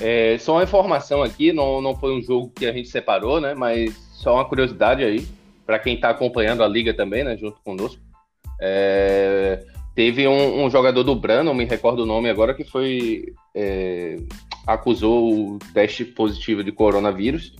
É, 0.00 0.38
só 0.38 0.54
uma 0.54 0.62
informação 0.62 1.22
aqui, 1.22 1.52
não, 1.52 1.82
não 1.82 1.94
foi 1.94 2.16
um 2.16 2.22
jogo 2.22 2.50
que 2.54 2.64
a 2.64 2.72
gente 2.72 2.88
separou, 2.88 3.40
né? 3.40 3.54
Mas 3.54 3.94
só 4.12 4.34
uma 4.34 4.44
curiosidade 4.46 5.04
aí 5.04 5.28
para 5.70 5.78
quem 5.78 5.94
está 5.94 6.10
acompanhando 6.10 6.64
a 6.64 6.68
liga 6.68 6.92
também, 6.92 7.22
né, 7.22 7.36
junto 7.36 7.60
conosco. 7.60 8.02
É, 8.60 9.64
teve 9.94 10.26
um, 10.26 10.64
um, 10.64 10.68
jogador 10.68 11.04
do 11.04 11.14
Bran, 11.14 11.44
não 11.44 11.54
me 11.54 11.64
recordo 11.64 12.02
o 12.02 12.06
nome 12.06 12.28
agora, 12.28 12.54
que 12.54 12.64
foi 12.64 13.32
é, 13.54 14.16
acusou 14.66 15.54
o 15.54 15.58
teste 15.72 16.04
positivo 16.04 16.64
de 16.64 16.72
coronavírus. 16.72 17.54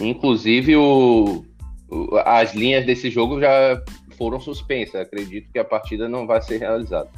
Inclusive 0.00 0.74
o, 0.74 1.44
o, 1.90 2.16
as 2.24 2.54
linhas 2.54 2.86
desse 2.86 3.10
jogo 3.10 3.38
já 3.38 3.82
foram 4.16 4.40
suspensas. 4.40 5.02
Acredito 5.02 5.52
que 5.52 5.58
a 5.58 5.64
partida 5.66 6.08
não 6.08 6.26
vai 6.26 6.40
ser 6.40 6.60
realizada. 6.60 7.10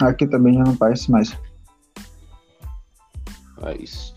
Aqui 0.00 0.26
também 0.26 0.54
já 0.54 0.64
não 0.64 0.74
parece 0.74 1.10
mais. 1.10 1.38
É 3.62 3.76
isso. 3.78 4.14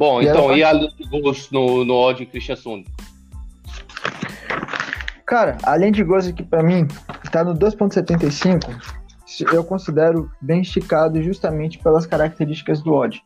Bom, 0.00 0.22
e 0.22 0.26
então, 0.26 0.56
e 0.56 0.64
a 0.64 0.72
linha 0.72 0.90
de 0.96 1.06
gols 1.10 1.50
no, 1.50 1.84
no 1.84 1.94
ódio 1.94 2.26
Christian 2.26 2.56
Sund? 2.56 2.86
Cara, 5.26 5.58
a 5.62 5.76
linha 5.76 5.92
de 5.92 6.02
gols 6.02 6.26
aqui 6.26 6.42
para 6.42 6.62
mim 6.62 6.88
está 7.22 7.44
no 7.44 7.54
2.75. 7.54 8.96
Eu 9.52 9.62
considero 9.62 10.30
bem 10.40 10.62
esticado 10.62 11.22
justamente 11.22 11.78
pelas 11.80 12.06
características 12.06 12.80
do 12.80 12.94
odd. 12.94 13.22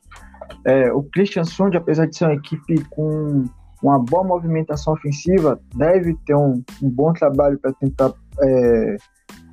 É, 0.64 0.92
o 0.92 1.04
Christian 1.04 1.44
Sund, 1.44 1.76
apesar 1.76 2.06
de 2.06 2.16
ser 2.16 2.24
uma 2.24 2.34
equipe 2.34 2.84
com 2.90 3.44
uma 3.80 4.00
boa 4.00 4.24
movimentação 4.24 4.94
ofensiva, 4.94 5.60
deve 5.76 6.16
ter 6.26 6.34
um, 6.34 6.60
um 6.82 6.90
bom 6.90 7.12
trabalho 7.12 7.56
para 7.56 7.72
tentar 7.74 8.12
é, 8.42 8.96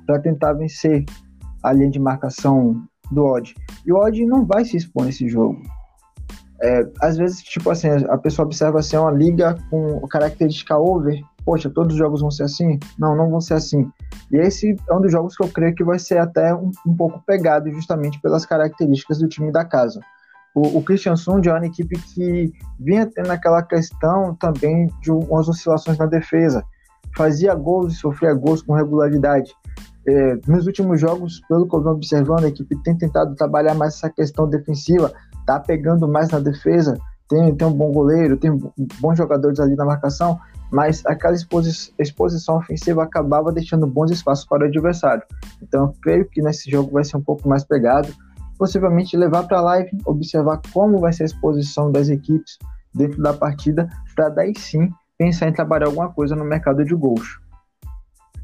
para 0.04 0.18
tentar 0.18 0.54
vencer 0.54 1.04
a 1.62 1.72
linha 1.72 1.88
de 1.88 2.00
marcação 2.00 2.82
do 3.12 3.24
odd. 3.24 3.54
E 3.86 3.92
o 3.92 3.96
odd 3.96 4.26
não 4.26 4.44
vai 4.44 4.64
se 4.64 4.76
expor 4.76 5.04
nesse 5.04 5.28
jogo. 5.28 5.62
É, 6.62 6.86
às 7.00 7.16
vezes, 7.16 7.42
tipo 7.42 7.70
assim, 7.70 7.88
a 8.08 8.16
pessoa 8.16 8.46
observa 8.46 8.78
assim, 8.78 8.96
uma 8.96 9.10
liga 9.10 9.56
com 9.68 10.00
característica 10.06 10.78
over. 10.78 11.20
Poxa, 11.44 11.68
todos 11.68 11.94
os 11.94 11.98
jogos 11.98 12.20
vão 12.20 12.30
ser 12.30 12.44
assim? 12.44 12.78
Não, 12.96 13.16
não 13.16 13.28
vão 13.28 13.40
ser 13.40 13.54
assim. 13.54 13.90
E 14.30 14.36
esse 14.36 14.76
é 14.88 14.94
um 14.94 15.00
dos 15.00 15.10
jogos 15.10 15.36
que 15.36 15.42
eu 15.42 15.48
creio 15.48 15.74
que 15.74 15.82
vai 15.82 15.98
ser 15.98 16.18
até 16.18 16.54
um, 16.54 16.70
um 16.86 16.94
pouco 16.94 17.20
pegado, 17.26 17.68
justamente 17.72 18.20
pelas 18.20 18.46
características 18.46 19.18
do 19.18 19.28
time 19.28 19.50
da 19.50 19.64
casa. 19.64 19.98
O, 20.54 20.78
o 20.78 20.82
Christian 20.84 21.16
Sund 21.16 21.48
é 21.48 21.52
uma 21.52 21.66
equipe 21.66 21.98
que 21.98 22.52
vinha 22.78 23.06
tendo 23.06 23.30
aquela 23.30 23.62
questão 23.62 24.36
também 24.36 24.86
de 25.00 25.10
umas 25.10 25.48
oscilações 25.48 25.98
na 25.98 26.06
defesa. 26.06 26.64
Fazia 27.16 27.54
gols 27.56 27.94
e 27.94 27.96
sofria 27.96 28.34
gols 28.34 28.62
com 28.62 28.74
regularidade. 28.74 29.52
É, 30.06 30.38
nos 30.46 30.66
últimos 30.66 31.00
jogos, 31.00 31.40
pelo 31.48 31.68
que 31.68 31.76
eu 31.76 31.80
venho 31.80 31.94
observando, 31.94 32.44
a 32.44 32.48
equipe 32.48 32.76
tem 32.82 32.96
tentado 32.96 33.34
trabalhar 33.36 33.74
mais 33.74 33.94
essa 33.94 34.10
questão 34.10 34.48
defensiva, 34.48 35.12
tá 35.46 35.60
pegando 35.60 36.08
mais 36.08 36.30
na 36.30 36.40
defesa, 36.40 36.98
tem, 37.28 37.54
tem 37.54 37.66
um 37.66 37.72
bom 37.72 37.92
goleiro, 37.92 38.36
tem 38.36 38.50
bons 39.00 39.16
jogadores 39.16 39.60
ali 39.60 39.74
na 39.76 39.84
marcação, 39.84 40.38
mas 40.70 41.04
aquela 41.06 41.34
exposi 41.34 41.92
exposição 41.98 42.56
ofensiva 42.56 43.02
acabava 43.02 43.52
deixando 43.52 43.86
bons 43.86 44.10
espaços 44.10 44.44
para 44.44 44.64
o 44.64 44.66
adversário. 44.66 45.22
Então, 45.62 45.84
eu 45.84 45.94
creio 46.02 46.28
que 46.28 46.42
nesse 46.42 46.70
jogo 46.70 46.90
vai 46.92 47.04
ser 47.04 47.16
um 47.16 47.22
pouco 47.22 47.48
mais 47.48 47.64
pegado, 47.64 48.08
possivelmente 48.58 49.16
levar 49.16 49.44
para 49.44 49.58
a 49.58 49.62
live, 49.62 49.90
observar 50.04 50.60
como 50.72 50.98
vai 50.98 51.12
ser 51.12 51.24
a 51.24 51.26
exposição 51.26 51.90
das 51.90 52.08
equipes 52.08 52.58
dentro 52.94 53.22
da 53.22 53.32
partida, 53.32 53.88
para 54.14 54.28
daí 54.28 54.52
sim 54.58 54.90
pensar 55.16 55.48
em 55.48 55.52
trabalhar 55.52 55.86
alguma 55.86 56.12
coisa 56.12 56.34
no 56.34 56.44
mercado 56.44 56.84
de 56.84 56.94
gols. 56.94 57.38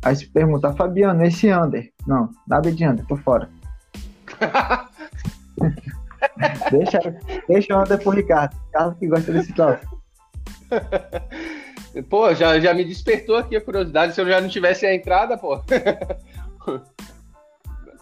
Aí 0.03 0.15
se 0.15 0.27
pergunta, 0.27 0.75
Fabiano, 0.75 1.25
esse 1.25 1.53
under? 1.53 1.91
Não, 2.07 2.31
nada 2.47 2.71
de 2.71 2.87
under, 2.87 3.05
tô 3.07 3.17
fora. 3.17 3.51
deixa, 6.71 7.01
deixa 7.49 7.75
a 7.75 7.83
onda 7.83 7.99
pro 7.99 8.11
Ricardo. 8.11 8.57
Ricardo 8.67 8.97
que 8.97 9.09
gosta 9.09 9.33
desse 9.33 9.53
troço. 9.53 9.85
Pô, 12.09 12.33
já, 12.35 12.61
já 12.61 12.75
me 12.75 12.85
despertou 12.85 13.37
aqui 13.37 13.57
a 13.57 13.61
curiosidade. 13.61 14.15
Se 14.15 14.21
eu 14.21 14.29
já 14.29 14.41
não 14.41 14.49
tivesse 14.49 14.87
a 14.87 14.95
entrada, 14.95 15.37
pô. 15.37 15.61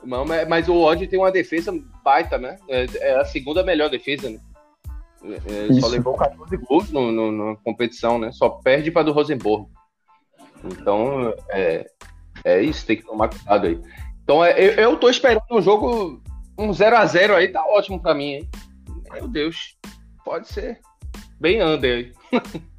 Não, 0.05 0.25
mas 0.25 0.69
o 0.69 0.77
Odd 0.77 1.07
tem 1.09 1.19
uma 1.19 1.33
defesa 1.33 1.73
baita, 2.05 2.39
né? 2.39 2.59
É, 2.69 2.87
é 2.99 3.21
a 3.21 3.25
segunda 3.25 3.65
melhor 3.65 3.91
defesa, 3.91 4.31
né? 4.31 4.39
É, 5.25 5.77
é 5.77 5.81
só 5.81 5.89
levou 5.89 6.15
14 6.15 6.57
gols 6.59 6.93
no, 6.93 7.11
no, 7.11 7.33
na 7.33 7.57
competição, 7.57 8.19
né? 8.19 8.31
Só 8.31 8.51
perde 8.51 8.93
para 8.93 9.03
do 9.03 9.13
Rosenborg. 9.13 9.69
Então, 10.73 11.35
é, 11.51 11.87
é 12.45 12.63
isso, 12.63 12.87
tem 12.87 12.97
que 12.97 13.05
tomar 13.05 13.29
cuidado 13.29 13.67
aí. 13.67 13.81
Então, 14.23 14.45
é, 14.45 14.53
eu, 14.59 14.73
eu 14.73 14.97
tô 14.97 15.09
esperando 15.09 15.43
um 15.51 15.63
jogo, 15.63 16.23
um 16.59 16.71
0x0 16.71 17.35
aí, 17.35 17.49
tá 17.49 17.65
ótimo 17.65 18.01
para 18.01 18.15
mim, 18.15 18.33
hein? 18.35 18.51
Meu 19.13 19.29
Deus, 19.29 19.77
pode 20.25 20.49
ser 20.49 20.81
bem 21.41 21.63
under 21.63 22.13
aí. 22.33 22.41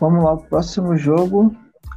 Vamos 0.00 0.22
lá, 0.22 0.34
o 0.34 0.42
próximo 0.42 0.96
jogo. 0.96 1.54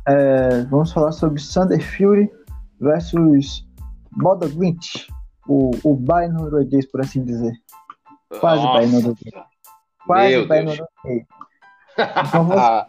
É, 0.07 0.63
vamos 0.63 0.91
falar 0.91 1.11
sobre 1.11 1.39
Thunder 1.41 1.79
Fury 1.79 2.31
versus 2.79 3.67
Bodo 4.11 4.49
Glint, 4.49 5.07
o, 5.47 5.69
o 5.83 5.95
Bayern 5.95 6.35
norueguês, 6.35 6.89
por 6.89 7.01
assim 7.01 7.23
dizer. 7.23 7.53
Quase 8.39 8.63
Nossa. 8.63 8.79
Bayern 8.79 8.93
norueguês. 8.93 9.45
Quase 10.05 10.45
Bayern 10.45 10.65
norueguês. 10.65 11.27
Se 12.29 12.35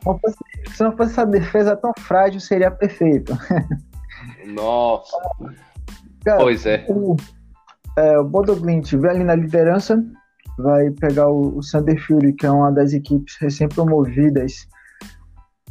não, 0.07 0.19
fosse, 0.19 0.37
se 0.75 0.83
não 0.83 0.97
fosse 0.97 1.13
essa 1.13 1.27
defesa 1.27 1.77
tão 1.77 1.93
frágil, 1.99 2.41
seria 2.41 2.71
perfeito. 2.71 3.37
Nossa. 4.47 5.17
Cara, 6.25 6.39
pois 6.41 6.67
é. 6.67 6.85
O, 6.89 7.17
é, 7.97 8.19
o 8.19 8.25
Bodo 8.25 8.57
Glint 8.57 8.93
vem 8.93 9.11
ali 9.11 9.25
na 9.25 9.35
liderança, 9.35 10.03
vai 10.59 10.91
pegar 10.91 11.29
o, 11.29 11.59
o 11.59 11.61
Thunder 11.61 12.01
Fury, 12.07 12.33
que 12.33 12.47
é 12.47 12.51
uma 12.51 12.71
das 12.71 12.93
equipes 12.93 13.37
recém-promovidas 13.41 14.67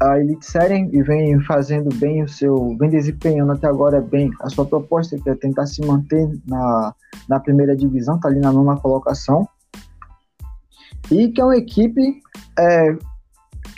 a 0.01 0.19
Elite 0.19 0.45
Série 0.45 0.89
e 0.91 1.03
vem 1.03 1.39
fazendo 1.41 1.93
bem 1.97 2.23
o 2.23 2.27
seu, 2.27 2.75
vem 2.79 2.89
desempenhando 2.89 3.51
até 3.51 3.67
agora 3.67 4.01
bem 4.01 4.31
a 4.41 4.49
sua 4.49 4.65
proposta, 4.65 5.15
que 5.15 5.29
é 5.29 5.35
tentar 5.35 5.67
se 5.67 5.85
manter 5.85 6.27
na, 6.47 6.95
na 7.29 7.39
primeira 7.39 7.75
divisão, 7.75 8.19
tá 8.19 8.27
ali 8.27 8.39
na 8.39 8.51
nona 8.51 8.77
colocação. 8.77 9.47
E 11.11 11.29
que 11.29 11.39
é 11.39 11.43
uma 11.43 11.55
equipe 11.55 12.19
é, 12.57 12.97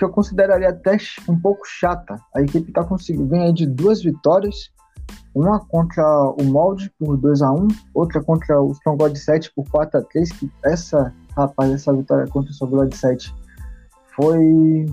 que 0.03 0.05
eu 0.05 0.09
consideraria 0.09 0.69
até 0.69 0.97
um 1.29 1.39
pouco 1.39 1.61
chata. 1.65 2.19
A 2.35 2.41
equipe 2.41 2.71
tá 2.73 2.83
conseguindo, 2.83 3.33
aí 3.35 3.53
de 3.53 3.65
duas 3.65 4.03
vitórias, 4.03 4.69
uma 5.33 5.59
contra 5.65 6.03
o 6.37 6.43
Molde 6.43 6.91
por 6.99 7.17
2 7.17 7.41
a 7.41 7.51
1 7.51 7.67
outra 7.93 8.21
contra 8.21 8.61
o 8.61 8.71
Stronghold 8.73 9.17
7 9.17 9.51
por 9.55 9.65
4 9.69 9.99
a 9.99 10.03
3 10.03 10.31
que 10.33 10.51
essa, 10.63 11.13
rapaz, 11.35 11.71
essa 11.71 11.93
vitória 11.93 12.27
contra 12.27 12.49
o 12.49 12.53
Stronghold 12.53 12.95
7 12.95 13.33
foi 14.15 14.85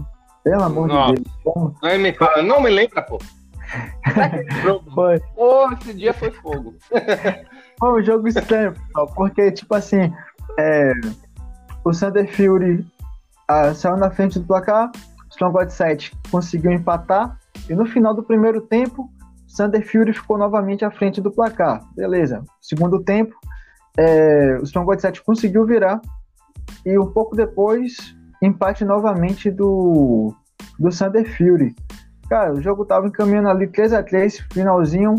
pelo 0.45 0.62
amor 0.62 0.88
Nossa. 0.88 1.14
de 1.14 1.23
Deus. 1.23 1.37
Como... 1.45 1.75
Não 1.83 1.99
me, 1.99 2.12
fala, 2.12 2.43
não 2.43 2.62
me 2.62 2.71
lembra, 2.71 3.02
pô. 3.02 3.19
foi. 4.95 5.21
Pô, 5.35 5.73
esse 5.73 5.95
dia 5.95 6.14
foi 6.14 6.31
fogo. 6.31 6.75
foi 7.79 8.00
um 8.00 8.05
jogo 8.05 8.29
estranho, 8.29 8.75
porque, 9.14 9.52
tipo 9.52 9.75
assim, 9.75 10.12
é, 10.59 10.93
o 11.85 11.90
Thunder 11.90 12.26
Fury 12.35 12.87
ah, 13.50 13.75
saiu 13.75 13.97
na 13.97 14.11
frente 14.11 14.38
do 14.38 14.47
placar, 14.47 14.92
o 15.26 15.28
Stronghold 15.30 15.73
7 15.73 16.16
conseguiu 16.30 16.71
empatar, 16.71 17.37
e 17.69 17.75
no 17.75 17.85
final 17.85 18.14
do 18.14 18.23
primeiro 18.23 18.61
tempo, 18.61 19.02
o 19.02 19.57
Thunder 19.57 19.85
Fury 19.85 20.12
ficou 20.12 20.38
novamente 20.38 20.85
à 20.85 20.90
frente 20.90 21.21
do 21.21 21.33
placar. 21.33 21.83
Beleza. 21.97 22.45
Segundo 22.61 23.02
tempo, 23.02 23.35
é, 23.99 24.57
o 24.61 24.62
Stronghold 24.62 25.00
7 25.00 25.25
conseguiu 25.25 25.66
virar, 25.66 26.00
e 26.87 26.97
um 26.97 27.11
pouco 27.11 27.35
depois, 27.35 28.16
empate 28.40 28.85
novamente 28.85 29.50
do, 29.50 30.33
do 30.78 30.90
Thunder 30.90 31.37
Fury. 31.37 31.75
Cara, 32.28 32.54
o 32.54 32.62
jogo 32.62 32.85
tava 32.85 33.09
encaminhando 33.09 33.49
ali 33.49 33.66
3 33.66 33.92
a 33.92 34.02
3 34.04 34.47
finalzinho. 34.52 35.16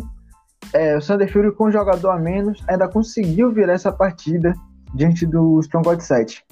É, 0.73 0.95
o 0.95 1.01
Thunder 1.05 1.29
Fury 1.29 1.51
com 1.53 1.67
um 1.67 1.71
jogador 1.71 2.11
a 2.11 2.17
menos 2.17 2.63
ainda 2.65 2.87
conseguiu 2.87 3.51
virar 3.51 3.73
essa 3.73 3.91
partida 3.91 4.53
diante 4.95 5.25
do 5.25 5.59
Stronghold 5.59 6.01
7. 6.01 6.45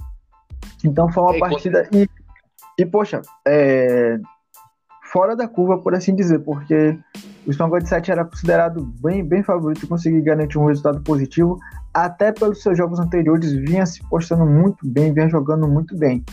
Então 0.83 1.11
foi 1.11 1.23
uma 1.23 1.35
é, 1.35 1.39
partida. 1.39 1.89
E, 1.93 2.07
e, 2.77 2.85
poxa, 2.85 3.21
é, 3.47 4.17
fora 5.11 5.35
da 5.35 5.47
curva, 5.47 5.77
por 5.77 5.93
assim 5.93 6.15
dizer, 6.15 6.39
porque 6.39 6.97
o 7.45 7.51
Stronghold 7.51 7.87
7 7.87 8.11
era 8.11 8.25
considerado 8.25 8.85
bem, 9.01 9.23
bem 9.23 9.43
favorito 9.43 9.85
e 9.85 9.87
conseguir 9.87 10.21
garantir 10.21 10.57
um 10.57 10.65
resultado 10.65 11.01
positivo, 11.01 11.57
até 11.93 12.31
pelos 12.31 12.61
seus 12.61 12.77
jogos 12.77 12.99
anteriores, 12.99 13.51
vinha 13.51 13.85
se 13.85 14.07
postando 14.09 14.45
muito 14.45 14.87
bem, 14.87 15.13
vinha 15.13 15.29
jogando 15.29 15.67
muito 15.67 15.97
bem. 15.97 16.23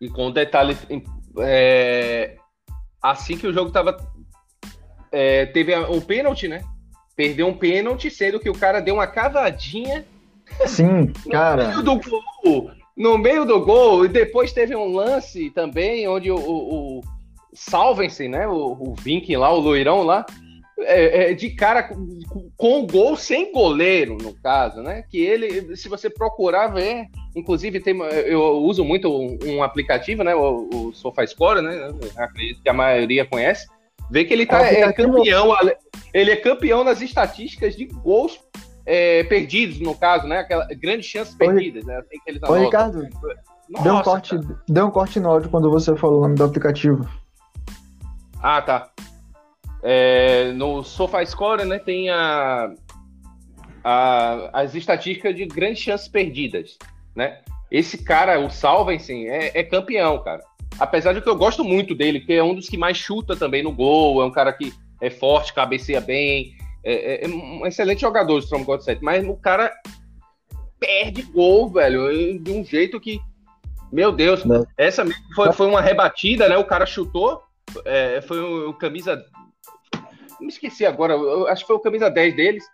E 0.00 0.08
com 0.08 0.30
detalhe, 0.30 0.76
é, 1.38 2.36
assim 3.00 3.36
que 3.36 3.46
o 3.46 3.52
jogo 3.52 3.70
tava. 3.70 3.96
É, 5.10 5.46
teve 5.46 5.76
um 5.76 6.00
pênalti, 6.00 6.48
né? 6.48 6.62
Perdeu 7.14 7.46
um 7.46 7.56
pênalti, 7.56 8.10
sendo 8.10 8.40
que 8.40 8.50
o 8.50 8.58
cara 8.58 8.80
deu 8.80 8.94
uma 8.94 9.06
cavadinha. 9.06 10.04
Sim, 10.66 11.12
cara. 11.30 11.64
No 11.64 11.70
meio 11.70 11.82
do 11.82 12.00
gol. 12.00 12.70
No 12.96 13.18
meio 13.18 13.44
do 13.44 13.64
gol. 13.64 14.04
E 14.04 14.08
depois 14.08 14.52
teve 14.52 14.76
um 14.76 14.94
lance 14.94 15.50
também, 15.50 16.06
onde 16.08 16.30
o, 16.30 16.36
o, 16.36 16.98
o 16.98 17.00
Salvensen, 17.54 18.28
né? 18.28 18.46
O, 18.46 18.72
o 18.72 18.94
Vink 18.94 19.34
lá, 19.36 19.52
o 19.52 19.60
loirão 19.60 20.02
lá, 20.02 20.24
é, 20.80 21.30
é, 21.30 21.34
de 21.34 21.50
cara 21.50 21.82
com, 21.82 22.18
com 22.56 22.80
o 22.80 22.86
gol 22.86 23.16
sem 23.16 23.52
goleiro, 23.52 24.16
no 24.20 24.34
caso, 24.34 24.82
né? 24.82 25.04
Que 25.08 25.18
ele, 25.18 25.76
se 25.76 25.88
você 25.88 26.08
procurar 26.08 26.68
ver, 26.68 27.06
inclusive 27.36 27.80
tem, 27.80 27.98
eu 28.26 28.40
uso 28.58 28.84
muito 28.84 29.10
um, 29.10 29.38
um 29.44 29.62
aplicativo, 29.62 30.24
né? 30.24 30.34
O, 30.34 30.68
o 30.72 30.92
SofaScore, 30.92 31.62
né? 31.62 31.90
Acredito 32.16 32.62
que 32.62 32.68
a 32.68 32.74
maioria 32.74 33.24
conhece. 33.24 33.66
Vê 34.10 34.24
que 34.24 34.32
ele 34.32 34.44
tá, 34.44 34.66
é, 34.66 34.80
é 34.80 34.92
campeão, 34.92 35.56
ele 36.12 36.30
é 36.30 36.36
campeão 36.36 36.84
nas 36.84 37.00
estatísticas 37.00 37.76
de 37.76 37.86
gols 37.86 38.38
é, 38.84 39.24
perdidos, 39.24 39.80
no 39.80 39.94
caso, 39.94 40.26
né? 40.26 40.38
Aquela 40.38 40.66
grande 40.66 41.02
chance 41.02 41.36
perdidas, 41.36 41.84
né? 41.84 41.96
Assim 41.98 42.18
que 42.24 42.30
eles 42.30 42.42
Ô, 42.42 42.54
Ricardo, 42.54 43.08
Nossa, 43.68 43.84
deu, 43.84 43.94
um 43.94 44.02
corte, 44.02 44.38
deu 44.68 44.86
um 44.86 44.90
corte 44.90 45.20
no 45.20 45.30
áudio 45.30 45.50
quando 45.50 45.70
você 45.70 45.94
falou 45.96 46.18
o 46.18 46.22
nome 46.22 46.34
do 46.34 46.44
aplicativo. 46.44 47.08
Ah, 48.42 48.60
tá. 48.60 48.90
É, 49.82 50.52
no 50.52 50.82
SofaScore, 50.82 51.64
né, 51.64 51.78
tem 51.78 52.08
a, 52.08 52.72
a, 53.82 54.50
as 54.52 54.74
estatísticas 54.74 55.34
de 55.34 55.44
grandes 55.46 55.82
chances 55.82 56.08
perdidas, 56.08 56.76
né? 57.14 57.40
Esse 57.70 57.98
cara, 57.98 58.38
o 58.38 58.50
Salvensen, 58.50 59.28
é, 59.28 59.50
é 59.58 59.62
campeão, 59.62 60.22
cara. 60.22 60.42
Apesar 60.78 61.12
de 61.12 61.20
que 61.20 61.28
eu 61.28 61.36
gosto 61.36 61.64
muito 61.64 61.94
dele, 61.94 62.20
porque 62.20 62.34
é 62.34 62.42
um 62.42 62.54
dos 62.54 62.68
que 62.68 62.76
mais 62.76 62.96
chuta 62.96 63.34
também 63.34 63.62
no 63.62 63.72
gol, 63.72 64.22
é 64.22 64.24
um 64.24 64.30
cara 64.30 64.52
que 64.52 64.72
é 65.00 65.10
forte, 65.10 65.52
cabeceia 65.52 66.00
bem, 66.00 66.54
é, 66.84 67.24
é, 67.24 67.24
é 67.24 67.28
um 67.28 67.66
excelente 67.66 68.00
jogador 68.00 68.42
God 68.64 68.80
7, 68.80 69.02
mas 69.02 69.26
o 69.26 69.36
cara 69.36 69.72
perde 70.78 71.22
gol, 71.22 71.70
velho, 71.70 72.38
de 72.40 72.50
um 72.50 72.64
jeito 72.64 73.00
que, 73.00 73.20
meu 73.92 74.10
Deus, 74.10 74.44
Não. 74.44 74.66
essa 74.76 75.04
foi, 75.34 75.52
foi 75.52 75.66
uma 75.66 75.80
rebatida, 75.80 76.48
né? 76.48 76.56
O 76.56 76.64
cara 76.64 76.84
chutou, 76.84 77.42
é, 77.84 78.20
foi 78.22 78.40
o, 78.40 78.70
o 78.70 78.74
camisa 78.74 79.24
me 80.42 80.48
esqueci 80.48 80.84
agora, 80.84 81.14
acho 81.48 81.62
que 81.62 81.68
foi 81.68 81.76
o 81.76 81.80
camisa 81.80 82.10
10 82.10 82.34
deles, 82.34 82.64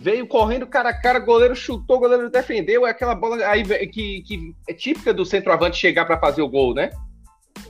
veio 0.00 0.26
correndo 0.26 0.66
cara 0.66 0.90
a 0.90 1.00
cara, 1.00 1.18
goleiro 1.18 1.56
chutou, 1.56 1.98
goleiro 1.98 2.30
defendeu, 2.30 2.86
é 2.86 2.90
aquela 2.90 3.14
bola 3.14 3.44
aí 3.46 3.64
que, 3.88 4.22
que 4.22 4.54
é 4.68 4.72
típica 4.72 5.12
do 5.12 5.24
centroavante 5.24 5.76
chegar 5.76 6.04
para 6.04 6.20
fazer 6.20 6.42
o 6.42 6.48
gol, 6.48 6.72
né? 6.72 6.90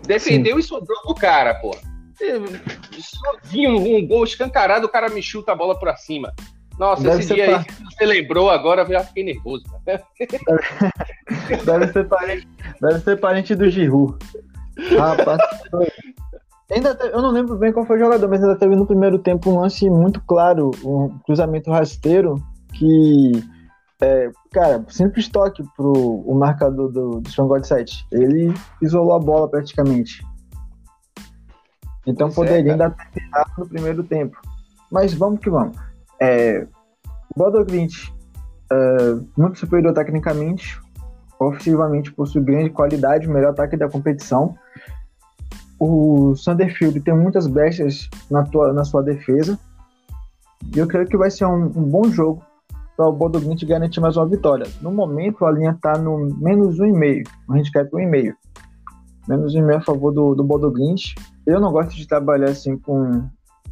Defendeu 0.06 0.56
Sim. 0.56 0.60
e 0.60 0.62
sobrou 0.62 1.00
pro 1.02 1.14
cara, 1.14 1.54
pô. 1.54 1.74
Sozinho, 3.02 3.76
um 3.76 4.06
gol 4.06 4.24
escancarado, 4.24 4.86
o 4.86 4.90
cara 4.90 5.08
me 5.08 5.22
chuta 5.22 5.52
a 5.52 5.56
bola 5.56 5.78
pra 5.78 5.96
cima. 5.96 6.32
Nossa, 6.78 7.02
deve 7.02 7.22
esse 7.22 7.34
dia 7.34 7.58
aí 7.58 7.64
que 7.64 7.84
você 7.84 8.04
lembrou 8.04 8.50
agora, 8.50 8.82
eu 8.82 8.88
já 8.88 9.00
fiquei 9.04 9.24
nervoso. 9.24 9.64
Deve, 11.64 11.92
ser 11.92 12.04
parente, 12.08 12.48
deve 12.80 13.00
ser 13.00 13.18
parente 13.18 13.54
do 13.54 13.70
Giru. 13.70 14.18
Rapaz, 14.98 15.40
Ainda 16.70 16.94
te... 16.94 17.06
eu 17.06 17.22
não 17.22 17.30
lembro 17.30 17.56
bem 17.56 17.72
qual 17.72 17.86
foi 17.86 17.96
o 17.96 18.00
jogador, 18.00 18.28
mas 18.28 18.42
ainda 18.42 18.56
teve 18.56 18.74
no 18.74 18.86
primeiro 18.86 19.18
tempo 19.18 19.50
um 19.50 19.60
lance 19.60 19.88
muito 19.88 20.20
claro, 20.22 20.70
um 20.84 21.16
cruzamento 21.24 21.70
rasteiro 21.70 22.42
que, 22.74 23.32
é, 24.00 24.30
cara, 24.52 24.84
simples 24.88 25.28
toque 25.28 25.62
pro 25.76 25.92
o 25.92 26.34
marcador 26.34 26.90
do, 26.90 27.20
do 27.20 27.28
Stronghold 27.28 27.66
7. 27.66 28.06
Ele 28.12 28.52
isolou 28.82 29.14
a 29.14 29.18
bola 29.18 29.48
praticamente. 29.48 30.22
Então 32.06 32.28
pois 32.28 32.48
poderia 32.48 32.70
é, 32.70 32.72
ainda 32.72 32.90
ter 32.90 33.10
terminado 33.12 33.50
no 33.58 33.68
primeiro 33.68 34.04
tempo. 34.04 34.36
Mas 34.90 35.12
vamos 35.14 35.40
que 35.40 35.50
vamos. 35.50 35.76
É, 36.20 36.66
Bodoglint, 37.36 38.08
é, 38.72 39.16
muito 39.36 39.58
superior 39.58 39.92
tecnicamente, 39.92 40.80
ofensivamente 41.38 42.12
possui 42.12 42.42
grande 42.42 42.70
qualidade, 42.70 43.28
melhor 43.28 43.50
ataque 43.50 43.76
da 43.76 43.88
competição 43.88 44.56
o 45.78 46.34
Sanderfield 46.36 47.00
tem 47.00 47.14
muitas 47.14 47.46
brechas 47.46 48.08
na, 48.30 48.44
tua, 48.44 48.72
na 48.72 48.84
sua 48.84 49.02
defesa. 49.02 49.58
E 50.74 50.78
eu 50.78 50.86
creio 50.86 51.06
que 51.06 51.16
vai 51.16 51.30
ser 51.30 51.44
um, 51.44 51.64
um 51.64 51.84
bom 51.84 52.04
jogo 52.04 52.42
para 52.96 53.08
o 53.08 53.12
Bodoglint 53.12 53.62
garantir 53.64 54.00
mais 54.00 54.16
uma 54.16 54.26
vitória. 54.26 54.66
No 54.80 54.90
momento, 54.90 55.44
a 55.44 55.50
linha 55.50 55.72
está 55.72 55.98
no 55.98 56.34
menos 56.38 56.78
1,5. 56.78 57.28
A 57.50 57.56
gente 57.58 57.70
quer 57.70 57.84
para 57.84 58.00
1,5. 58.00 58.32
Menos 59.28 59.54
1,5 59.54 59.76
a 59.76 59.80
favor 59.82 60.12
do, 60.12 60.34
do 60.34 60.42
Bodoglint. 60.42 61.14
Eu 61.46 61.60
não 61.60 61.70
gosto 61.70 61.94
de 61.94 62.06
trabalhar 62.06 62.50
assim 62.50 62.76
com, 62.76 63.28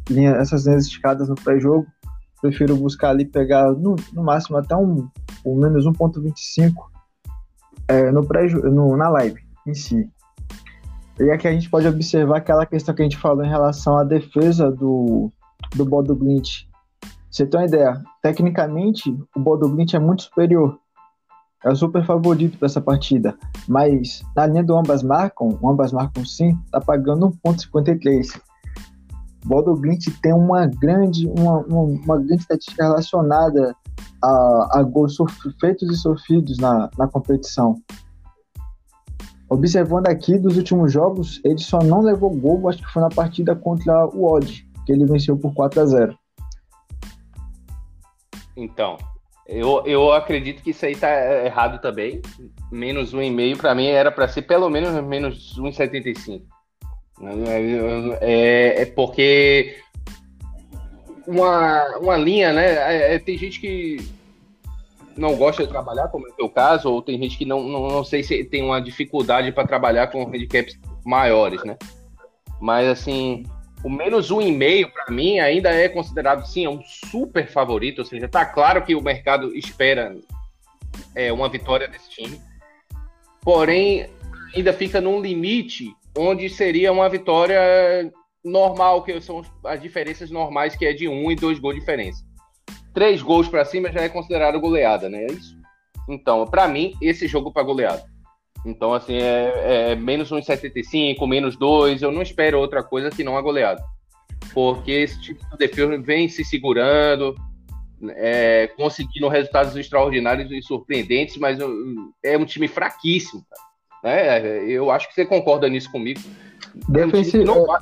linha, 0.09 0.31
essas 0.31 0.65
linhas 0.65 0.85
esticadas 0.85 1.29
no 1.29 1.35
pré-jogo. 1.35 1.85
Prefiro 2.41 2.75
buscar 2.75 3.09
ali 3.09 3.25
pegar 3.25 3.71
no, 3.71 3.95
no 4.13 4.23
máximo 4.23 4.57
até 4.57 4.75
um, 4.75 5.09
um 5.45 5.55
menos 5.55 5.85
1.25 5.85 6.73
é, 7.87 8.11
no 8.11 8.25
pré 8.25 8.47
no, 8.47 8.95
na 8.95 9.09
live 9.09 9.39
em 9.65 9.73
si. 9.73 10.09
E 11.19 11.31
aqui 11.31 11.47
a 11.47 11.51
gente 11.51 11.69
pode 11.69 11.87
observar 11.87 12.37
aquela 12.37 12.65
questão 12.65 12.93
que 12.93 13.01
a 13.01 13.05
gente 13.05 13.17
falou 13.17 13.43
em 13.43 13.49
relação 13.49 13.97
à 13.97 14.03
defesa 14.03 14.69
do, 14.69 15.31
do 15.75 15.85
Bodo 15.85 16.15
Glint. 16.15 16.65
Você 17.31 17.45
tem 17.45 17.59
uma 17.59 17.65
ideia? 17.65 18.01
Tecnicamente, 18.21 19.09
o 19.35 19.39
Bodo 19.39 19.69
Glint 19.69 19.93
é 19.93 19.99
muito 19.99 20.23
superior. 20.23 20.77
É 21.65 21.69
o 21.71 21.75
super 21.75 22.05
favorito 22.05 22.59
para 22.59 22.67
essa 22.67 22.79
partida. 22.79 23.35
Mas 23.67 24.23
na 24.35 24.45
linha 24.45 24.63
do 24.63 24.77
ambas 24.77 25.01
marcam, 25.01 25.57
ambas 25.63 25.91
marcam 25.91 26.23
sim, 26.23 26.55
tá 26.71 26.79
pagando 26.79 27.31
1,53. 27.43 28.39
Bodo 29.45 29.75
Glint 29.75 30.05
tem 30.21 30.31
uma 30.31 30.67
grande, 30.67 31.27
uma, 31.27 31.59
uma, 31.61 31.81
uma, 31.81 32.17
grande 32.17 32.41
estatística 32.41 32.83
relacionada 32.83 33.75
a, 34.23 34.79
a 34.79 34.83
gols 34.83 35.17
feitos 35.59 35.89
e 35.89 35.95
sofridos 35.95 36.57
na, 36.59 36.89
na 36.97 37.07
competição. 37.07 37.81
Observando 39.49 40.07
aqui 40.07 40.37
dos 40.37 40.57
últimos 40.57 40.91
jogos, 40.91 41.41
ele 41.43 41.59
só 41.59 41.79
não 41.79 42.01
levou 42.01 42.29
gol, 42.35 42.67
acho 42.69 42.79
que 42.79 42.91
foi 42.91 43.01
na 43.01 43.09
partida 43.09 43.55
contra 43.55 44.05
o 44.07 44.25
Odd, 44.25 44.67
que 44.85 44.91
ele 44.91 45.05
venceu 45.05 45.37
por 45.37 45.53
4 45.53 45.81
a 45.81 45.85
0 45.85 46.17
Então, 48.57 48.97
eu, 49.47 49.83
eu 49.85 50.11
acredito 50.11 50.63
que 50.63 50.71
isso 50.71 50.85
aí 50.85 50.95
tá 50.95 51.45
errado 51.45 51.79
também. 51.79 52.21
Menos 52.71 53.13
um 53.13 53.21
e 53.21 53.29
meio 53.29 53.57
para 53.57 53.75
mim 53.75 53.87
era 53.87 54.11
para 54.11 54.27
ser 54.27 54.41
pelo 54.43 54.69
menos 54.69 54.91
menos 55.03 55.57
1,75. 55.59 56.41
É, 58.21 58.81
é 58.81 58.85
porque 58.85 59.77
uma, 61.27 61.97
uma 61.97 62.17
linha, 62.17 62.51
né? 62.51 62.73
É, 62.73 63.15
é, 63.15 63.19
tem 63.19 63.37
gente 63.37 63.59
que 63.59 63.97
não 65.15 65.35
gosta 65.35 65.63
de 65.63 65.69
trabalhar, 65.69 66.09
como 66.09 66.27
é 66.27 66.31
o 66.31 66.33
teu 66.33 66.49
caso, 66.49 66.91
ou 66.91 67.01
tem 67.01 67.17
gente 67.17 67.37
que 67.37 67.45
não, 67.45 67.63
não, 67.63 67.87
não 67.87 68.03
sei 68.03 68.21
se 68.21 68.43
tem 68.43 68.63
uma 68.63 68.81
dificuldade 68.81 69.51
para 69.51 69.67
trabalhar 69.67 70.07
com 70.07 70.25
handicaps 70.25 70.77
maiores, 71.05 71.63
né? 71.63 71.77
Mas 72.59 72.87
assim, 72.87 73.43
o 73.85 73.89
menos 73.89 74.31
um 74.31 74.41
e 74.41 74.51
meio 74.51 74.91
para 74.91 75.13
mim 75.13 75.39
ainda 75.39 75.69
é 75.69 75.87
considerado 75.87 76.45
sim 76.45 76.65
é 76.65 76.69
um 76.69 76.81
super 76.83 77.47
favorito, 77.47 77.99
ou 77.99 78.05
seja, 78.05 78.27
tá 78.27 78.45
claro 78.45 78.83
que 78.83 78.95
o 78.95 79.01
mercado 79.01 79.55
espera 79.55 80.17
é, 81.13 81.31
uma 81.31 81.47
vitória 81.47 81.87
desse 81.87 82.09
time, 82.09 82.41
porém 83.41 84.09
ainda 84.55 84.73
fica 84.73 84.99
num 84.99 85.21
limite 85.21 85.93
onde 86.17 86.49
seria 86.49 86.91
uma 86.91 87.07
vitória 87.09 87.59
normal, 88.43 89.03
que 89.03 89.19
são 89.21 89.41
as 89.63 89.81
diferenças 89.81 90.31
normais, 90.31 90.75
que 90.75 90.85
é 90.85 90.93
de 90.93 91.07
um 91.07 91.31
e 91.31 91.35
dois 91.35 91.59
gols 91.59 91.75
de 91.75 91.81
diferença 91.81 92.25
três 92.95 93.21
gols 93.21 93.47
para 93.47 93.65
cima 93.65 93.91
já 93.91 94.01
é 94.01 94.09
considerado 94.09 94.59
goleada, 94.59 95.09
né? 95.09 95.25
É 95.25 95.31
isso. 95.31 95.55
Então, 96.09 96.45
para 96.45 96.67
mim, 96.67 96.93
esse 97.01 97.27
jogo 97.27 97.51
para 97.51 97.61
goleada. 97.61 98.03
Então, 98.65 98.93
assim, 98.93 99.15
é, 99.15 99.91
é 99.91 99.95
menos 99.95 100.31
1,75, 100.31 101.27
menos 101.27 101.55
2. 101.55 102.01
Eu 102.01 102.11
não 102.11 102.21
espero 102.21 102.59
outra 102.59 102.83
coisa 102.83 103.09
que 103.09 103.23
não 103.23 103.37
a 103.37 103.41
goleada. 103.41 103.81
Porque 104.53 104.91
esse 104.91 105.21
tipo 105.21 105.43
de 105.51 105.57
defesa 105.57 105.97
vem 105.97 106.27
se 106.27 106.43
segurando, 106.43 107.35
é, 108.09 108.67
conseguindo 108.75 109.27
resultados 109.27 109.75
extraordinários 109.75 110.51
e 110.51 110.61
surpreendentes, 110.61 111.37
mas 111.37 111.59
é 112.23 112.37
um 112.37 112.45
time 112.45 112.67
fraquíssimo. 112.67 113.45
Né? 114.03 114.63
Eu 114.67 114.89
acho 114.89 115.07
que 115.07 115.13
você 115.13 115.25
concorda 115.25 115.69
nisso 115.69 115.91
comigo. 115.91 116.19
Defensivo, 116.89 117.47
é 117.47 117.51
um 117.51 117.55
não 117.55 117.65
vai, 117.65 117.79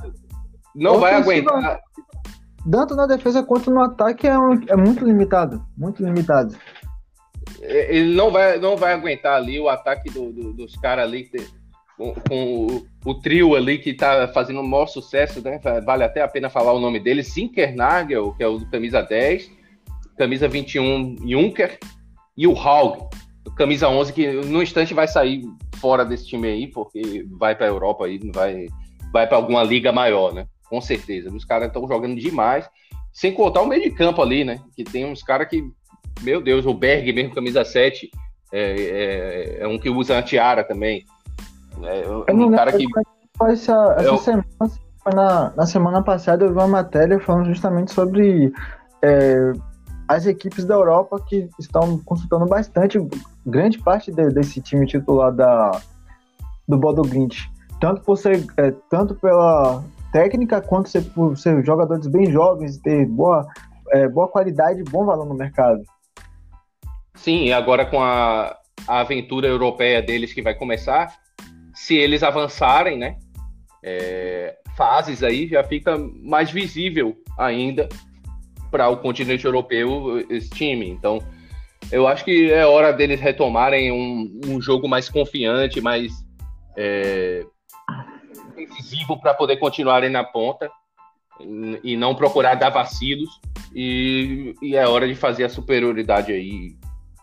não 0.75 0.99
vai 0.99 1.13
aguentar 1.13 1.81
tanto 2.69 2.95
na 2.95 3.05
defesa 3.05 3.43
quanto 3.43 3.69
no 3.69 3.81
ataque 3.81 4.27
é, 4.27 4.37
um, 4.37 4.53
é 4.67 4.75
muito 4.75 5.05
limitado, 5.05 5.63
muito 5.77 6.03
limitado. 6.03 6.55
Ele 7.61 8.13
não 8.13 8.31
vai, 8.31 8.57
não 8.59 8.75
vai 8.75 8.93
aguentar 8.93 9.35
ali 9.35 9.59
o 9.59 9.69
ataque 9.69 10.09
do, 10.09 10.31
do, 10.31 10.53
dos 10.53 10.75
caras 10.75 11.05
ali 11.05 11.29
com, 11.97 12.13
com 12.13 12.67
o, 12.67 12.87
o, 13.05 13.13
trio 13.15 13.55
ali 13.55 13.77
que 13.77 13.93
tá 13.93 14.27
fazendo 14.27 14.61
o 14.61 14.67
maior 14.67 14.87
sucesso, 14.87 15.41
né? 15.41 15.59
Vale 15.85 16.03
até 16.03 16.21
a 16.21 16.27
pena 16.27 16.49
falar 16.49 16.73
o 16.73 16.79
nome 16.79 16.99
dele, 16.99 17.23
Zinkernagel, 17.23 18.33
que 18.33 18.43
é 18.43 18.47
o 18.47 18.57
do 18.57 18.69
camisa 18.69 19.01
10, 19.01 19.49
camisa 20.17 20.47
21, 20.47 21.17
Junker, 21.27 21.77
e 22.35 22.47
o 22.47 22.57
Haug, 22.57 23.09
camisa 23.55 23.87
11, 23.87 24.13
que 24.13 24.31
no 24.31 24.61
instante 24.61 24.93
vai 24.93 25.07
sair 25.07 25.43
fora 25.77 26.03
desse 26.03 26.27
time 26.27 26.47
aí, 26.47 26.67
porque 26.67 27.25
vai 27.37 27.55
para 27.55 27.65
a 27.67 27.69
Europa 27.69 28.05
aí, 28.05 28.19
vai, 28.33 28.67
vai 29.11 29.27
para 29.27 29.37
alguma 29.37 29.63
liga 29.63 29.91
maior, 29.91 30.33
né? 30.33 30.47
com 30.73 30.81
certeza. 30.81 31.29
Os 31.29 31.45
caras 31.45 31.67
estão 31.67 31.87
jogando 31.87 32.19
demais. 32.19 32.67
Sem 33.11 33.31
contar 33.31 33.61
o 33.61 33.67
meio 33.67 33.83
de 33.83 33.91
campo 33.91 34.23
ali, 34.23 34.43
né? 34.43 34.59
Que 34.75 34.83
tem 34.83 35.05
uns 35.05 35.21
caras 35.21 35.47
que, 35.47 35.63
meu 36.21 36.41
Deus, 36.41 36.65
o 36.65 36.73
Berg 36.73 37.11
mesmo, 37.13 37.33
camisa 37.33 37.63
7, 37.65 38.09
é, 38.51 38.59
é, 38.59 39.57
é 39.61 39.67
um 39.67 39.79
que 39.79 39.89
usa 39.89 40.17
a 40.17 40.23
tiara 40.23 40.63
também. 40.63 41.05
É 41.81 42.33
um 42.33 42.51
cara 42.51 42.71
que. 42.71 42.85
Essa, 43.41 43.95
essa 43.97 44.07
eu... 44.07 44.17
semana, 44.19 44.45
na, 45.13 45.53
na 45.55 45.65
semana 45.65 46.03
passada, 46.03 46.45
eu 46.45 46.49
vi 46.49 46.55
uma 46.55 46.67
matéria 46.67 47.19
falando 47.19 47.47
justamente 47.47 47.91
sobre 47.91 48.53
é, 49.01 49.51
as 50.07 50.25
equipes 50.25 50.65
da 50.65 50.75
Europa 50.75 51.19
que 51.27 51.49
estão 51.59 51.97
consultando 51.99 52.45
bastante, 52.45 52.99
grande 53.45 53.79
parte 53.79 54.11
de, 54.11 54.29
desse 54.29 54.61
time 54.61 54.85
titular 54.85 55.33
da, 55.33 55.71
do 56.67 56.77
Bodo 56.77 57.01
Glint. 57.01 57.37
Tanto, 57.79 58.01
por 58.01 58.17
ser, 58.17 58.45
é, 58.57 58.71
tanto 58.89 59.15
pela 59.15 59.83
técnica 60.11 60.61
quanto 60.61 60.89
ser, 60.89 61.01
por 61.01 61.37
ser 61.37 61.65
jogadores 61.65 62.07
bem 62.07 62.31
jovens, 62.31 62.77
ter 62.77 63.05
boa, 63.07 63.47
é, 63.89 64.07
boa 64.07 64.27
qualidade 64.27 64.79
e 64.79 64.83
bom 64.83 65.05
valor 65.05 65.25
no 65.25 65.33
mercado. 65.33 65.81
Sim, 67.23 67.45
e 67.45 67.53
agora 67.53 67.85
com 67.85 68.03
a, 68.03 68.53
a 68.85 68.99
aventura 68.99 69.47
europeia 69.47 70.01
deles 70.01 70.33
que 70.33 70.41
vai 70.41 70.53
começar, 70.53 71.15
se 71.73 71.95
eles 71.95 72.21
avançarem, 72.21 72.97
né? 72.97 73.17
É, 73.81 74.57
fases 74.75 75.23
aí 75.23 75.47
já 75.47 75.63
fica 75.63 75.97
mais 75.97 76.51
visível 76.51 77.15
ainda 77.39 77.87
para 78.69 78.89
o 78.89 78.97
continente 78.97 79.45
europeu 79.45 80.19
esse 80.29 80.49
time. 80.49 80.89
Então, 80.89 81.19
eu 81.89 82.09
acho 82.09 82.25
que 82.25 82.51
é 82.51 82.65
hora 82.65 82.91
deles 82.91 83.21
retomarem 83.21 83.89
um, 83.89 84.41
um 84.45 84.61
jogo 84.61 84.85
mais 84.89 85.07
confiante, 85.07 85.79
mais 85.79 86.11
é, 86.75 87.45
decisivo 88.53 89.17
para 89.21 89.33
poder 89.33 89.55
continuarem 89.55 90.09
na 90.09 90.25
ponta 90.25 90.69
e 91.81 91.95
não 91.95 92.15
procurar 92.15 92.55
dar 92.55 92.69
vacilos. 92.69 93.29
E, 93.73 94.53
e, 94.61 94.75
é 94.75 94.85
hora 94.85 95.07
de 95.07 95.15
fazer 95.15 95.45
a 95.45 95.49
superioridade 95.49 96.33
aí 96.33 96.75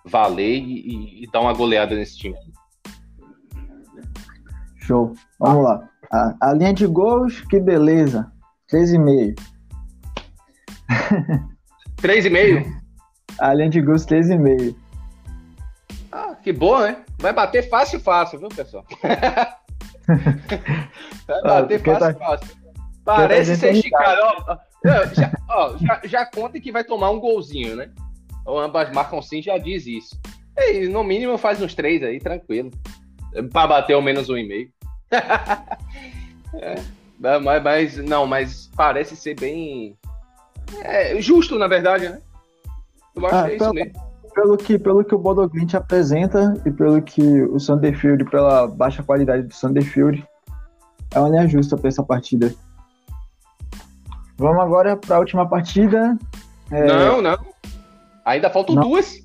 valer 0.05 0.59
e, 0.59 1.25
e 1.25 1.31
dar 1.31 1.41
uma 1.41 1.53
goleada 1.53 1.95
nesse 1.95 2.19
time. 2.19 2.37
Show. 4.77 5.15
Vamos 5.39 5.65
lá. 5.65 5.89
A, 6.13 6.35
a, 6.41 6.53
linha 6.55 6.75
de 6.75 6.87
gols, 6.87 7.41
que 7.43 7.61
beleza. 7.61 8.31
3,5. 8.73 9.35
3,5? 12.03 12.81
a 13.39 13.55
linha 13.55 13.71
de 13.71 13.81
gols, 13.81 14.05
3,5. 14.07 14.75
Ah, 16.11 16.35
que 16.35 16.53
boa, 16.53 16.89
né? 16.89 17.05
Vai 17.19 17.33
bater 17.33 17.69
fácil, 17.69 18.01
fácil, 18.01 18.41
viu, 18.41 18.49
pessoal? 18.49 18.85
Vai 21.27 21.43
bater 21.43 21.81
fácil, 21.85 22.15
tá, 22.15 22.15
fácil. 22.15 22.57
Parece 23.05 23.57
ser 23.57 23.75
esticado. 23.75 24.21
Ó, 24.23 24.59
já, 25.15 25.33
ó, 25.49 25.77
já, 25.77 26.01
já 26.05 26.27
conta 26.27 26.61
que 26.61 26.73
vai 26.73 26.83
tomar 26.83 27.11
um 27.11 27.21
golzinho, 27.21 27.77
né? 27.77 27.91
Ou 28.51 28.59
ambas 28.59 28.93
marcam 28.93 29.23
sim, 29.23 29.41
já 29.41 29.57
diz 29.59 29.87
isso. 29.87 30.21
E, 30.57 30.89
no 30.89 31.05
mínimo 31.05 31.39
faz 31.39 31.63
uns 31.63 31.75
três 31.75 32.03
aí, 32.03 32.19
tranquilo. 32.19 32.71
Pra 33.53 33.67
bater 33.67 33.97
o 33.97 34.03
menos 34.03 34.29
um 34.29 34.37
e 34.37 34.47
meio. 34.47 34.69
é, 36.55 36.75
mas, 37.19 37.63
mas, 37.63 37.97
não, 37.97 38.27
mas 38.27 38.71
parece 38.77 39.15
ser 39.17 39.39
bem. 39.39 39.97
É, 40.83 41.21
justo, 41.21 41.59
na 41.59 41.69
verdade, 41.69 42.09
né? 42.09 42.21
Eu 43.15 43.27
acho 43.27 43.37
ah, 43.37 43.45
que 43.45 43.51
é 43.51 43.57
isso 43.57 43.73
mesmo 43.73 44.11
pelo 44.35 44.57
que, 44.57 44.79
pelo 44.79 45.05
que 45.05 45.15
o 45.15 45.19
Bodoglint 45.19 45.75
apresenta 45.75 46.55
e 46.65 46.71
pelo 46.71 47.01
que 47.03 47.43
o 47.43 47.59
Sanderfield, 47.59 48.25
pela 48.31 48.67
baixa 48.67 49.03
qualidade 49.03 49.43
do 49.43 49.55
Sanderfield, 49.55 50.25
é 51.13 51.19
uma 51.19 51.29
linha 51.29 51.49
justa 51.49 51.77
para 51.77 51.89
essa 51.89 52.03
partida. 52.03 52.55
Vamos 54.37 54.63
agora 54.63 54.97
para 54.97 55.17
a 55.17 55.19
última 55.19 55.49
partida. 55.49 56.17
É... 56.71 56.87
Não, 56.87 57.21
não. 57.21 57.39
Ainda 58.25 58.51
faltam 58.51 58.75
não. 58.75 58.83
duas. 58.83 59.19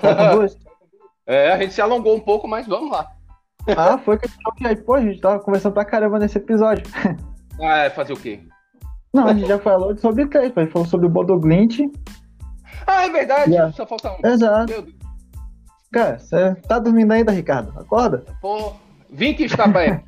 Faltam 0.00 0.36
duas. 0.36 0.56
é, 1.26 1.52
a 1.52 1.58
gente 1.58 1.74
se 1.74 1.80
alongou 1.80 2.16
um 2.16 2.20
pouco, 2.20 2.46
mas 2.46 2.66
vamos 2.66 2.90
lá. 2.90 3.10
Ah, 3.76 3.98
foi 3.98 4.18
que 4.18 4.26
a 4.26 4.68
gente, 4.68 4.82
pô, 4.82 4.94
a 4.94 5.00
gente 5.00 5.20
tava 5.20 5.40
conversando 5.40 5.74
pra 5.74 5.84
caramba 5.84 6.18
nesse 6.18 6.38
episódio. 6.38 6.84
Ah, 7.60 7.78
é 7.78 7.90
fazer 7.90 8.12
o 8.12 8.16
quê? 8.16 8.40
Não, 9.12 9.26
a 9.26 9.34
gente 9.34 9.48
já 9.48 9.58
falou 9.58 9.96
sobre 9.96 10.24
três, 10.26 10.56
a 10.56 10.60
gente 10.60 10.70
falou 10.70 10.86
sobre 10.86 11.08
o 11.08 11.10
Bodoglint, 11.10 11.80
ah, 12.88 13.04
é 13.04 13.10
verdade. 13.10 13.50
Yeah. 13.50 13.72
Só 13.74 13.86
falta 13.86 14.12
um. 14.12 14.26
Exato. 14.26 14.86
Cara, 15.92 16.18
você 16.18 16.54
tá 16.66 16.78
dormindo 16.78 17.12
ainda, 17.12 17.32
Ricardo? 17.32 17.78
Acorda? 17.78 18.24
Pô, 18.40 18.72
Vink 19.10 19.44
está 19.44 19.66
bem. 19.66 20.02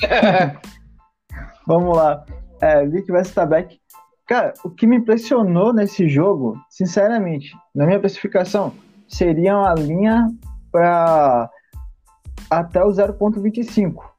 Vamos 1.66 1.94
lá. 1.94 2.24
É, 2.60 2.86
Vic 2.86 3.10
vs 3.10 3.32
Tabeck. 3.32 3.78
Cara, 4.26 4.54
o 4.64 4.70
que 4.70 4.86
me 4.86 4.96
impressionou 4.96 5.72
nesse 5.72 6.08
jogo, 6.08 6.56
sinceramente, 6.70 7.54
na 7.74 7.86
minha 7.86 7.98
classificação, 7.98 8.72
seria 9.08 9.56
uma 9.56 9.74
linha 9.74 10.28
para 10.70 11.50
até 12.48 12.84
o 12.84 12.88
0.25. 12.88 14.12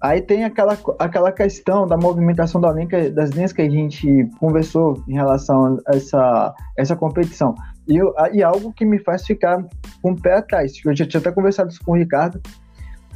Aí 0.00 0.20
tem 0.20 0.44
aquela, 0.44 0.76
aquela 0.98 1.32
questão 1.32 1.86
da 1.86 1.96
movimentação 1.96 2.60
da 2.60 2.72
linha, 2.72 3.10
das 3.10 3.30
linhas 3.30 3.52
que 3.52 3.62
a 3.62 3.70
gente 3.70 4.28
conversou 4.38 5.02
em 5.08 5.14
relação 5.14 5.78
a 5.86 5.96
essa, 5.96 6.54
essa 6.76 6.96
competição. 6.96 7.54
E, 7.88 7.98
e 8.32 8.42
algo 8.42 8.72
que 8.72 8.84
me 8.84 8.98
faz 8.98 9.24
ficar 9.24 9.64
com 10.02 10.12
o 10.12 10.20
pé 10.20 10.34
atrás. 10.34 10.72
Eu 10.84 10.94
já 10.94 11.06
tinha 11.06 11.20
até 11.20 11.32
conversado 11.32 11.70
isso 11.70 11.82
com 11.82 11.92
o 11.92 11.96
Ricardo. 11.96 12.40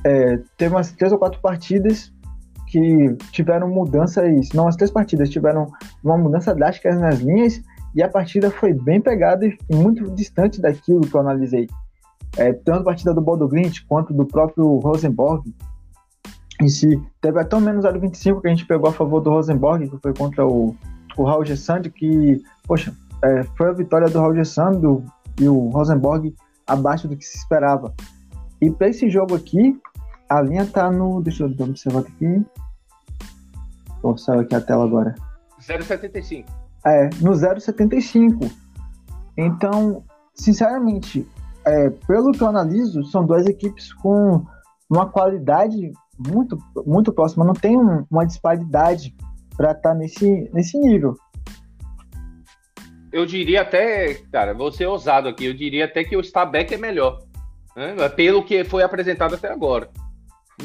É, 0.05 0.39
teve 0.57 0.75
umas 0.75 0.93
três 0.93 1.13
ou 1.13 1.19
quatro 1.19 1.41
partidas 1.41 2.13
que 2.71 3.17
tiveram 3.33 3.69
mudanças, 3.69 4.49
não, 4.55 4.69
as 4.69 4.77
três 4.77 4.91
partidas 4.91 5.31
tiveram 5.31 5.71
uma 6.05 6.17
mudança 6.17 6.55
drástica 6.55 6.95
nas 6.95 7.19
linhas 7.19 7.63
e 7.95 8.03
a 8.03 8.09
partida 8.09 8.51
foi 8.51 8.73
bem 8.73 9.01
pegada 9.01 9.47
e 9.47 9.57
muito 9.71 10.11
distante 10.11 10.61
daquilo 10.61 11.01
que 11.01 11.15
eu 11.15 11.21
analisei. 11.21 11.67
É, 12.37 12.53
tanto 12.53 12.81
a 12.81 12.85
partida 12.85 13.15
do 13.15 13.21
Bodo 13.21 13.49
Glint 13.49 13.81
quanto 13.89 14.13
do 14.13 14.27
próprio 14.27 14.77
Rosenborg 14.77 15.43
em 16.61 16.69
si. 16.69 17.01
Teve 17.21 17.41
até 17.41 17.57
o 17.57 17.61
menos 17.61 17.85
0,25 17.85 18.41
que 18.41 18.47
a 18.47 18.51
gente 18.51 18.67
pegou 18.67 18.91
a 18.91 18.93
favor 18.93 19.21
do 19.21 19.31
Rosenborg, 19.31 19.89
que 19.89 19.99
foi 19.99 20.13
contra 20.13 20.47
o, 20.47 20.77
o 21.17 21.25
Raul 21.25 21.45
Gessand, 21.45 21.83
que, 21.83 22.43
poxa, 22.67 22.93
é, 23.25 23.43
foi 23.57 23.69
a 23.69 23.73
vitória 23.73 24.09
do 24.09 24.19
Raul 24.19 24.35
Gessand 24.35 24.81
e 25.41 25.49
o 25.49 25.69
Rosenborg 25.69 26.35
abaixo 26.67 27.09
do 27.09 27.17
que 27.17 27.25
se 27.25 27.39
esperava. 27.39 27.95
E 28.61 28.71
para 28.71 28.89
esse 28.89 29.09
jogo 29.09 29.35
aqui, 29.35 29.79
a 30.29 30.41
linha 30.43 30.67
tá 30.67 30.91
no. 30.91 31.23
Deixa 31.23 31.45
eu 31.45 31.49
observar 31.49 32.01
aqui. 32.01 32.45
Pô, 34.03 34.17
saiu 34.17 34.41
aqui 34.41 34.55
a 34.55 34.61
tela 34.61 34.85
agora. 34.85 35.15
0,75. 35.61 36.45
É, 36.87 37.11
no 37.21 37.33
0,75. 37.33 38.51
Então, 39.37 40.05
sinceramente, 40.35 41.27
é, 41.65 41.91
pelo 42.07 42.33
que 42.33 42.43
eu 42.43 42.49
analiso, 42.49 43.05
são 43.05 43.25
duas 43.25 43.47
equipes 43.47 43.93
com 43.93 44.45
uma 44.89 45.07
qualidade 45.07 45.93
muito, 46.19 46.59
muito 46.87 47.13
próxima. 47.13 47.45
Não 47.45 47.55
tem 47.55 47.77
um, 47.77 48.05
uma 48.11 48.27
disparidade 48.27 49.15
para 49.57 49.73
estar 49.73 49.91
tá 49.91 49.95
nesse, 49.95 50.51
nesse 50.53 50.79
nível. 50.79 51.17
Eu 53.11 53.25
diria 53.25 53.63
até, 53.63 54.15
cara, 54.31 54.53
vou 54.53 54.71
ser 54.71 54.87
ousado 54.87 55.29
aqui, 55.29 55.47
eu 55.47 55.55
diria 55.55 55.87
até 55.87 56.05
que 56.05 56.17
o 56.17 56.21
Stabæk 56.21 56.75
é 56.75 56.77
melhor. 56.77 57.23
Né? 57.75 58.09
Pelo 58.11 58.45
que 58.45 58.65
foi 58.65 58.83
apresentado 58.83 59.35
até 59.35 59.51
agora. 59.51 59.89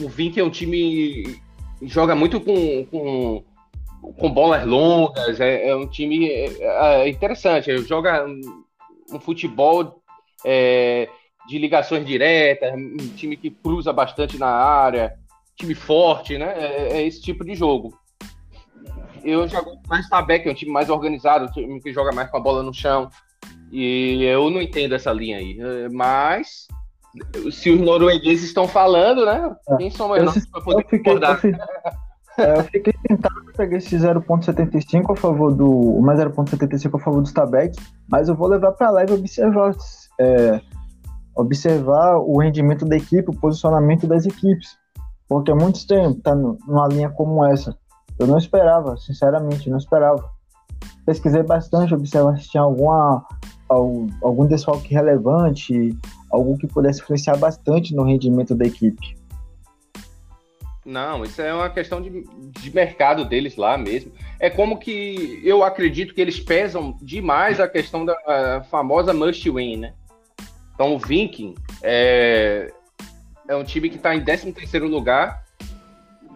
O 0.01 0.09
Vink 0.09 0.39
é 0.39 0.43
um 0.43 0.49
time 0.49 1.41
joga 1.81 2.15
muito 2.15 2.39
com, 2.39 2.85
com, 2.85 3.43
com 4.17 4.31
bolas 4.31 4.65
longas, 4.65 5.39
é, 5.39 5.69
é 5.69 5.75
um 5.75 5.87
time 5.87 6.29
é, 6.29 7.03
é 7.03 7.09
interessante, 7.09 7.75
joga 7.79 8.25
um, 8.25 9.19
futebol 9.19 10.01
é, 10.45 11.07
de 11.47 11.57
ligações 11.57 12.05
diretas, 12.05 12.73
um 12.73 13.15
time 13.15 13.37
que 13.37 13.49
cruza 13.49 13.91
bastante 13.93 14.37
na 14.37 14.47
área, 14.47 15.13
time 15.55 15.75
forte, 15.75 16.37
né? 16.37 16.53
É, 16.57 17.05
esse 17.05 17.21
tipo 17.21 17.43
de 17.43 17.53
jogo. 17.53 17.97
Eu 19.23 19.47
jogo 19.47 19.79
mais 19.87 20.09
Tabek, 20.09 20.47
é 20.47 20.51
um 20.51 20.55
time 20.55 20.71
mais 20.71 20.89
organizado, 20.89 21.45
um 21.45 21.51
time 21.51 21.81
que 21.81 21.93
joga 21.93 22.11
mais 22.11 22.29
com 22.29 22.37
a 22.37 22.41
bola 22.41 22.61
no 22.61 22.73
chão. 22.73 23.09
E 23.71 24.23
eu 24.23 24.49
não 24.49 24.61
entendo 24.61 24.95
essa 24.95 25.13
linha 25.13 25.37
aí. 25.37 25.57
Mas 25.91 26.67
se 27.51 27.69
os 27.69 27.79
noruegueses 27.79 28.45
estão 28.45 28.67
falando, 28.67 29.25
né? 29.25 29.55
É. 29.69 29.77
Quem 29.77 29.91
somos 29.91 30.21
nós 30.23 30.45
para 30.47 30.61
poder 30.61 30.83
eu 30.83 30.89
fiquei, 30.89 31.13
eu 31.13 31.35
fiquei, 31.35 31.55
é, 32.37 32.59
eu 32.59 32.63
fiquei 32.63 32.93
tentado 33.07 33.35
pegar 33.55 33.77
esse 33.77 33.95
0.75 33.95 35.11
a 35.11 35.15
favor 35.15 35.53
do. 35.53 35.99
Mais 36.01 36.19
0.75 36.19 36.95
a 36.95 36.99
favor 36.99 37.21
do 37.21 37.27
Stabek, 37.27 37.77
mas 38.09 38.29
eu 38.29 38.35
vou 38.35 38.47
levar 38.47 38.71
para 38.71 38.89
lá 38.89 39.03
e 39.03 39.11
observar. 39.11 39.75
É, 40.19 40.61
observar 41.35 42.17
o 42.17 42.37
rendimento 42.37 42.85
da 42.85 42.95
equipe, 42.95 43.29
o 43.29 43.39
posicionamento 43.39 44.07
das 44.07 44.25
equipes. 44.25 44.77
Porque 45.27 45.51
é 45.51 45.55
muito 45.55 45.77
estranho 45.77 46.11
estar 46.11 46.35
numa 46.35 46.87
linha 46.87 47.09
como 47.09 47.45
essa. 47.45 47.75
Eu 48.19 48.27
não 48.27 48.37
esperava, 48.37 48.95
sinceramente, 48.97 49.69
não 49.69 49.77
esperava. 49.77 50.29
Pesquisei 51.05 51.41
bastante, 51.43 51.93
observar 51.93 52.37
se 52.37 52.49
tinha 52.49 52.61
alguma, 52.61 53.25
algum 53.67 54.45
desfalque 54.45 54.93
relevante, 54.93 55.97
algo 56.33 56.57
que 56.57 56.65
pudesse 56.65 56.99
influenciar 57.01 57.37
bastante 57.37 57.93
no 57.93 58.03
rendimento 58.03 58.55
da 58.55 58.65
equipe. 58.65 59.15
Não, 60.83 61.23
isso 61.23 61.41
é 61.41 61.53
uma 61.53 61.69
questão 61.69 62.01
de, 62.01 62.25
de 62.59 62.73
mercado 62.73 63.23
deles 63.23 63.55
lá 63.55 63.77
mesmo. 63.77 64.11
É 64.39 64.49
como 64.49 64.77
que 64.77 65.39
eu 65.43 65.63
acredito 65.63 66.13
que 66.13 66.19
eles 66.19 66.39
pesam 66.39 66.97
demais 67.01 67.59
a 67.59 67.67
questão 67.67 68.03
da 68.03 68.13
a 68.25 68.63
famosa 68.63 69.13
must 69.13 69.49
win, 69.49 69.77
né? 69.77 69.93
Então 70.73 70.95
o 70.95 70.99
Viking 70.99 71.55
é, 71.81 72.73
é 73.47 73.55
um 73.55 73.63
time 73.63 73.89
que 73.89 73.95
está 73.95 74.13
em 74.13 74.23
13 74.23 74.51
terceiro 74.51 74.87
lugar, 74.87 75.45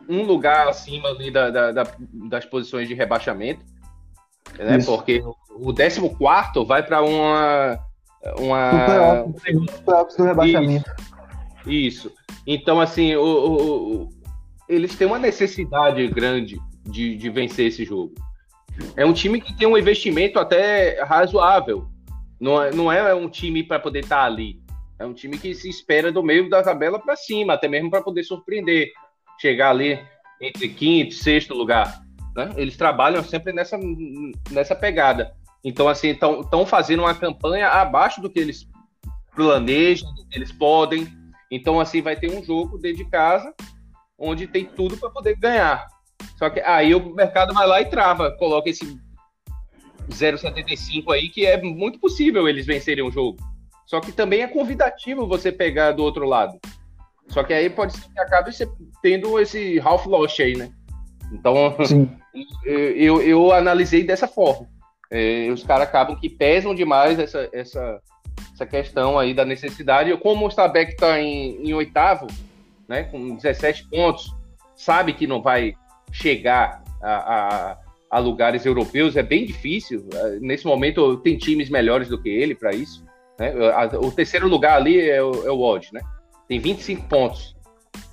um 0.07 0.23
lugar 0.23 0.69
acima 0.69 1.10
ali 1.10 1.29
da, 1.29 1.49
da, 1.49 1.71
da, 1.71 1.83
das 2.29 2.45
posições 2.45 2.88
de 2.88 2.93
rebaixamento, 2.93 3.65
né? 4.57 4.77
Porque 4.86 5.21
o 5.49 5.73
14 5.73 5.99
vai 6.65 6.83
para 6.83 7.01
uma 7.01 7.87
uma. 8.38 9.25
do 10.17 10.23
rebaixamento. 10.23 10.89
Isso. 11.65 12.10
Isso. 12.10 12.13
Então, 12.45 12.80
assim, 12.80 13.15
o, 13.15 13.23
o, 13.23 14.03
o, 14.03 14.10
eles 14.69 14.95
têm 14.95 15.08
uma 15.08 15.19
necessidade 15.19 16.08
grande 16.08 16.58
de, 16.84 17.17
de 17.17 17.30
vencer 17.30 17.67
esse 17.67 17.84
jogo. 17.84 18.13
É 18.95 19.06
um 19.06 19.13
time 19.13 19.41
que 19.41 19.56
tem 19.56 19.67
um 19.67 19.77
investimento 19.77 20.39
até 20.39 21.03
razoável. 21.03 21.88
Não 22.39 22.62
é, 22.62 22.71
não 22.71 22.91
é 22.91 23.13
um 23.13 23.27
time 23.27 23.63
para 23.63 23.80
poder 23.80 23.99
estar 23.99 24.17
tá 24.17 24.25
ali. 24.25 24.62
É 24.99 25.06
um 25.06 25.13
time 25.13 25.38
que 25.38 25.53
se 25.53 25.69
espera 25.69 26.12
do 26.12 26.23
meio 26.23 26.49
da 26.49 26.63
tabela 26.63 26.99
para 26.99 27.15
cima, 27.15 27.53
até 27.53 27.67
mesmo 27.67 27.89
para 27.89 28.01
poder 28.01 28.23
surpreender, 28.23 28.91
chegar 29.39 29.71
ali 29.71 29.99
entre 30.41 30.69
quinto 30.69 31.12
e 31.12 31.17
sexto 31.17 31.53
lugar. 31.53 32.01
Né? 32.36 32.51
Eles 32.56 32.77
trabalham 32.77 33.23
sempre 33.23 33.53
nessa, 33.53 33.77
nessa 34.51 34.75
pegada. 34.75 35.34
Então, 35.67 35.89
assim, 35.89 36.12
estão 36.12 36.65
fazendo 36.65 37.01
uma 37.01 37.13
campanha 37.13 37.67
abaixo 37.67 38.21
do 38.21 38.30
que 38.30 38.39
eles 38.39 38.65
planejam, 39.36 40.10
do 40.15 40.25
que 40.25 40.38
eles 40.38 40.49
podem. 40.49 41.06
Então, 41.51 41.77
assim, 41.77 42.01
vai 42.01 42.15
ter 42.15 42.32
um 42.32 42.41
jogo 42.41 42.77
dentro 42.77 43.03
de 43.03 43.10
casa 43.10 43.53
onde 44.17 44.47
tem 44.47 44.63
tudo 44.63 44.95
para 44.95 45.10
poder 45.10 45.36
ganhar. 45.36 45.86
Só 46.38 46.49
que 46.49 46.62
aí 46.62 46.95
o 46.95 47.13
mercado 47.13 47.53
vai 47.53 47.67
lá 47.67 47.82
e 47.82 47.86
trava, 47.86 48.32
coloca 48.38 48.69
esse 48.69 48.97
0,75 50.10 51.13
aí, 51.13 51.27
que 51.27 51.45
é 51.45 51.62
muito 51.62 51.99
possível 51.99 52.47
eles 52.47 52.65
vencerem 52.65 53.03
o 53.03 53.12
jogo. 53.12 53.38
Só 53.86 53.99
que 53.99 54.13
também 54.13 54.43
é 54.43 54.47
convidativo 54.47 55.27
você 55.27 55.51
pegar 55.51 55.91
do 55.91 56.01
outro 56.01 56.25
lado. 56.25 56.58
Só 57.27 57.43
que 57.43 57.53
aí 57.53 57.69
pode 57.69 57.91
ser 57.91 58.08
que 58.10 58.19
acabe 58.21 58.51
tendo 59.01 59.38
esse 59.38 59.82
half 59.82 60.06
loss 60.06 60.39
aí, 60.39 60.56
né? 60.56 60.71
Então, 61.34 61.75
eu, 62.63 63.21
eu 63.21 63.51
analisei 63.51 64.06
dessa 64.06 64.30
forma. 64.30 64.76
É, 65.09 65.49
os 65.51 65.63
caras 65.63 65.87
acabam 65.87 66.19
que 66.19 66.29
pesam 66.29 66.75
demais 66.75 67.17
essa, 67.17 67.49
essa, 67.53 68.01
essa 68.53 68.65
questão 68.65 69.17
aí 69.17 69.33
da 69.33 69.45
necessidade. 69.45 70.15
Como 70.17 70.45
o 70.45 70.49
Stabek 70.49 70.93
está 70.93 71.19
em, 71.19 71.67
em, 71.67 71.73
oitavo, 71.73 72.27
né, 72.87 73.03
com 73.03 73.35
17 73.35 73.87
pontos, 73.89 74.33
sabe 74.75 75.13
que 75.13 75.25
não 75.25 75.41
vai 75.41 75.73
chegar 76.11 76.83
a, 77.01 77.13
a, 77.13 77.77
a 78.11 78.19
lugares 78.19 78.65
europeus, 78.65 79.15
é 79.15 79.23
bem 79.23 79.45
difícil. 79.45 80.07
Nesse 80.41 80.65
momento, 80.65 81.17
tem 81.17 81.37
times 81.37 81.69
melhores 81.69 82.09
do 82.09 82.21
que 82.21 82.29
ele 82.29 82.55
para 82.55 82.73
isso. 82.73 83.05
Né? 83.39 83.53
O 84.01 84.11
terceiro 84.11 84.47
lugar 84.47 84.75
ali 84.77 84.99
é 84.99 85.21
o, 85.21 85.47
é 85.47 85.51
o 85.51 85.61
Odd, 85.61 85.89
né? 85.93 86.01
Tem 86.47 86.59
25 86.59 87.07
pontos. 87.07 87.55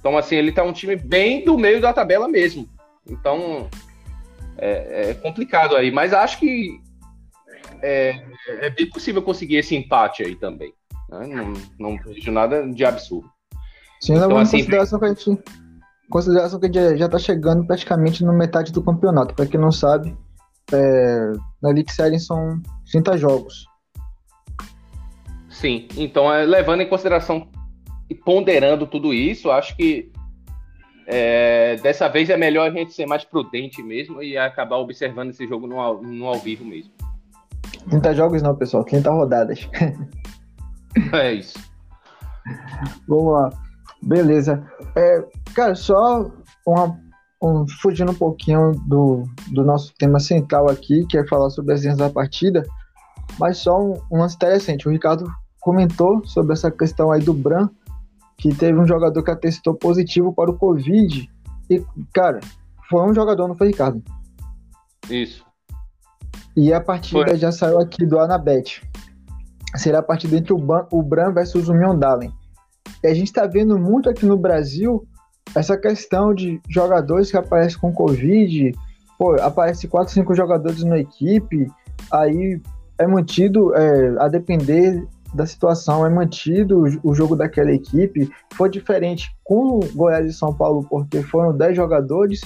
Então, 0.00 0.18
assim, 0.18 0.36
ele 0.36 0.52
tá 0.52 0.62
um 0.62 0.72
time 0.72 0.96
bem 0.96 1.44
do 1.44 1.56
meio 1.56 1.80
da 1.80 1.92
tabela 1.92 2.28
mesmo. 2.28 2.68
Então, 3.08 3.68
é, 4.58 5.10
é 5.10 5.14
complicado 5.14 5.76
aí. 5.76 5.90
Mas 5.90 6.12
acho 6.12 6.38
que 6.38 6.80
é, 7.84 8.66
é 8.66 8.70
bem 8.70 8.88
possível 8.88 9.22
conseguir 9.22 9.56
esse 9.56 9.76
empate 9.76 10.22
aí 10.22 10.34
também. 10.34 10.72
Né? 11.10 11.26
Não, 11.26 11.52
não 11.78 12.02
vejo 12.02 12.32
nada 12.32 12.66
de 12.66 12.84
absurdo. 12.84 13.28
Sim, 14.00 14.14
então, 14.14 14.36
assim, 14.36 14.58
consideração 14.58 14.98
que 14.98 15.04
a 15.04 15.08
gente. 15.08 15.42
Consideração 16.10 16.60
que 16.60 16.66
a 16.66 16.68
gente 16.68 16.98
já 16.98 17.06
está 17.06 17.18
chegando 17.18 17.66
praticamente 17.66 18.24
no 18.24 18.32
metade 18.32 18.72
do 18.72 18.82
campeonato. 18.82 19.34
Para 19.34 19.46
quem 19.46 19.58
não 19.58 19.72
sabe, 19.72 20.16
é, 20.72 21.32
na 21.62 21.70
League 21.70 21.92
Série 21.92 22.18
são 22.18 22.60
30 22.90 23.16
jogos. 23.18 23.66
Sim, 25.48 25.88
então 25.96 26.32
é, 26.32 26.44
levando 26.44 26.82
em 26.82 26.88
consideração 26.88 27.48
e 28.10 28.14
ponderando 28.14 28.86
tudo 28.86 29.14
isso, 29.14 29.50
acho 29.50 29.76
que 29.76 30.12
é, 31.06 31.76
dessa 31.76 32.08
vez 32.08 32.28
é 32.28 32.36
melhor 32.36 32.68
a 32.68 32.72
gente 32.72 32.92
ser 32.92 33.06
mais 33.06 33.24
prudente 33.24 33.82
mesmo 33.82 34.22
e 34.22 34.36
acabar 34.36 34.76
observando 34.76 35.30
esse 35.30 35.46
jogo 35.46 35.66
no, 35.66 36.02
no 36.02 36.26
ao 36.26 36.38
vivo 36.38 36.64
mesmo. 36.64 36.92
30 37.88 38.14
jogos 38.14 38.42
não, 38.42 38.54
pessoal, 38.54 38.84
30 38.84 39.10
rodadas. 39.10 39.68
É 41.12 41.32
isso. 41.32 41.58
Vamos 43.08 43.32
lá. 43.32 43.50
Beleza. 44.00 44.64
É, 44.94 45.24
cara, 45.52 45.74
só 45.74 46.30
uma 46.64 46.96
um, 47.44 47.66
fugindo 47.68 48.12
um 48.12 48.14
pouquinho 48.14 48.72
do, 48.86 49.24
do 49.48 49.64
nosso 49.64 49.92
tema 49.98 50.18
central 50.18 50.70
aqui, 50.70 51.06
que 51.06 51.18
é 51.18 51.26
falar 51.26 51.50
sobre 51.50 51.74
as 51.74 51.82
linhas 51.82 51.98
da 51.98 52.08
partida, 52.08 52.64
mas 53.38 53.58
só 53.58 53.78
um, 53.78 54.00
um 54.10 54.18
lance 54.18 54.36
interessante. 54.36 54.88
O 54.88 54.90
Ricardo 54.90 55.26
comentou 55.60 56.24
sobre 56.24 56.54
essa 56.54 56.70
questão 56.70 57.12
aí 57.12 57.20
do 57.20 57.34
Bran, 57.34 57.68
que 58.38 58.54
teve 58.54 58.78
um 58.78 58.86
jogador 58.86 59.22
que 59.22 59.30
atestou 59.30 59.74
positivo 59.74 60.32
para 60.32 60.50
o 60.50 60.56
Covid. 60.56 61.30
E, 61.68 61.84
cara, 62.12 62.40
foi 62.88 63.02
um 63.02 63.14
jogador, 63.14 63.46
não 63.46 63.54
foi, 63.54 63.68
Ricardo? 63.68 64.02
Isso. 65.08 65.44
E 66.56 66.72
a 66.72 66.80
partida 66.80 67.28
foi. 67.28 67.36
já 67.36 67.50
saiu 67.50 67.78
aqui 67.78 68.06
do 68.06 68.18
Anabet. 68.18 68.82
Será 69.76 69.98
a 69.98 70.02
partida 70.02 70.36
entre 70.36 70.52
o, 70.52 70.58
Ban, 70.58 70.86
o 70.92 71.02
Bran 71.02 71.32
versus 71.32 71.68
o 71.68 71.74
Miondalen. 71.74 72.32
E 73.02 73.06
a 73.06 73.14
gente 73.14 73.26
está 73.26 73.46
vendo 73.46 73.78
muito 73.78 74.08
aqui 74.08 74.24
no 74.24 74.36
Brasil 74.36 75.06
essa 75.54 75.76
questão 75.76 76.34
de 76.34 76.60
jogadores 76.68 77.30
que 77.30 77.36
aparecem 77.36 77.78
com 77.78 77.92
Covid, 77.92 78.72
pô, 79.18 79.34
aparece 79.40 79.86
quatro, 79.86 80.12
cinco 80.12 80.34
jogadores 80.34 80.82
na 80.82 80.98
equipe, 80.98 81.68
aí 82.10 82.60
é 82.98 83.06
mantido, 83.06 83.74
é, 83.74 84.16
a 84.18 84.28
depender 84.28 85.06
da 85.34 85.46
situação, 85.46 86.06
é 86.06 86.10
mantido 86.10 86.84
o 87.02 87.14
jogo 87.14 87.34
daquela 87.34 87.72
equipe. 87.72 88.30
Foi 88.54 88.70
diferente 88.70 89.34
com 89.42 89.78
o 89.78 89.80
Goiás 89.92 90.26
e 90.26 90.32
São 90.32 90.54
Paulo, 90.54 90.86
porque 90.88 91.22
foram 91.22 91.56
10 91.56 91.76
jogadores, 91.76 92.40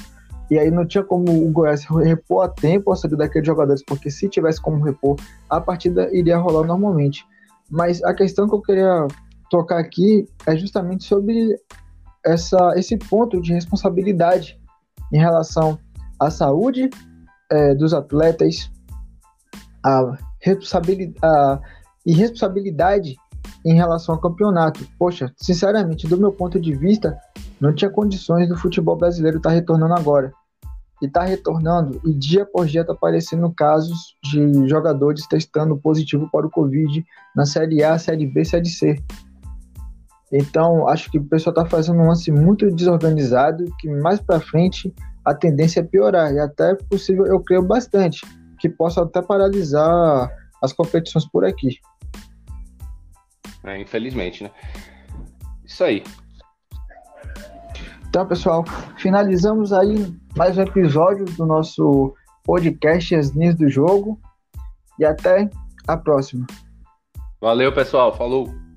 e 0.50 0.58
aí 0.58 0.70
não 0.70 0.86
tinha 0.86 1.04
como 1.04 1.30
o 1.30 1.50
Goiás 1.50 1.84
repor 1.84 2.44
a 2.44 2.48
tempo 2.48 2.90
a 2.90 2.96
saída 2.96 3.16
daqueles 3.16 3.46
jogadores, 3.46 3.82
porque 3.84 4.10
se 4.10 4.28
tivesse 4.28 4.60
como 4.60 4.82
repor, 4.82 5.16
a 5.48 5.60
partida 5.60 6.08
iria 6.12 6.38
rolar 6.38 6.66
normalmente. 6.66 7.26
Mas 7.70 8.02
a 8.02 8.14
questão 8.14 8.48
que 8.48 8.54
eu 8.54 8.62
queria 8.62 9.06
tocar 9.50 9.78
aqui 9.78 10.26
é 10.46 10.56
justamente 10.56 11.04
sobre 11.04 11.56
essa, 12.24 12.72
esse 12.76 12.96
ponto 12.96 13.40
de 13.40 13.52
responsabilidade 13.52 14.58
em 15.12 15.18
relação 15.18 15.78
à 16.18 16.30
saúde 16.30 16.88
é, 17.50 17.74
dos 17.74 17.92
atletas, 17.94 18.70
a 19.84 20.16
a 21.22 21.60
irresponsabilidade 22.06 23.16
em 23.64 23.74
relação 23.74 24.14
ao 24.14 24.20
campeonato. 24.20 24.86
Poxa, 24.98 25.32
sinceramente, 25.36 26.06
do 26.06 26.16
meu 26.16 26.32
ponto 26.32 26.60
de 26.60 26.74
vista, 26.74 27.18
não 27.60 27.74
tinha 27.74 27.90
condições 27.90 28.48
do 28.48 28.56
futebol 28.56 28.96
brasileiro 28.96 29.38
estar 29.38 29.50
tá 29.50 29.54
retornando 29.54 29.94
agora. 29.94 30.32
E 31.00 31.06
está 31.06 31.24
retornando, 31.24 32.00
e 32.04 32.12
dia 32.12 32.44
por 32.44 32.66
dia 32.66 32.80
está 32.80 32.92
aparecendo 32.92 33.52
casos 33.52 34.16
de 34.22 34.68
jogadores 34.68 35.26
testando 35.26 35.76
positivo 35.76 36.28
para 36.30 36.46
o 36.46 36.50
Covid 36.50 37.04
na 37.36 37.46
Série 37.46 37.84
A, 37.84 37.98
Série 37.98 38.26
B, 38.26 38.44
Série 38.44 38.68
C. 38.68 38.96
Então, 40.32 40.86
acho 40.88 41.10
que 41.10 41.18
o 41.18 41.24
pessoal 41.24 41.54
está 41.54 41.66
fazendo 41.66 42.00
um 42.00 42.08
lance 42.08 42.30
muito 42.30 42.70
desorganizado, 42.70 43.64
que 43.78 43.88
mais 43.88 44.20
para 44.20 44.40
frente 44.40 44.92
a 45.24 45.34
tendência 45.34 45.80
é 45.80 45.82
piorar. 45.82 46.32
E 46.32 46.38
até 46.38 46.72
é 46.72 46.74
possível, 46.74 47.26
eu 47.26 47.40
creio 47.40 47.62
bastante, 47.62 48.26
que 48.58 48.68
possa 48.68 49.02
até 49.02 49.22
paralisar 49.22 50.30
as 50.62 50.72
competições 50.72 51.26
por 51.30 51.44
aqui. 51.44 51.78
É, 53.64 53.80
infelizmente, 53.80 54.44
né? 54.44 54.50
Isso 55.64 55.84
aí. 55.84 56.02
Então, 58.08 58.26
pessoal, 58.26 58.64
finalizamos 58.96 59.70
aí 59.70 60.10
mais 60.34 60.56
um 60.56 60.62
episódio 60.62 61.26
do 61.26 61.44
nosso 61.44 62.14
podcast 62.42 63.14
As 63.14 63.28
Linhas 63.28 63.54
do 63.54 63.68
Jogo. 63.68 64.18
E 64.98 65.04
até 65.04 65.50
a 65.86 65.96
próxima. 65.96 66.46
Valeu, 67.38 67.72
pessoal. 67.72 68.16
Falou. 68.16 68.67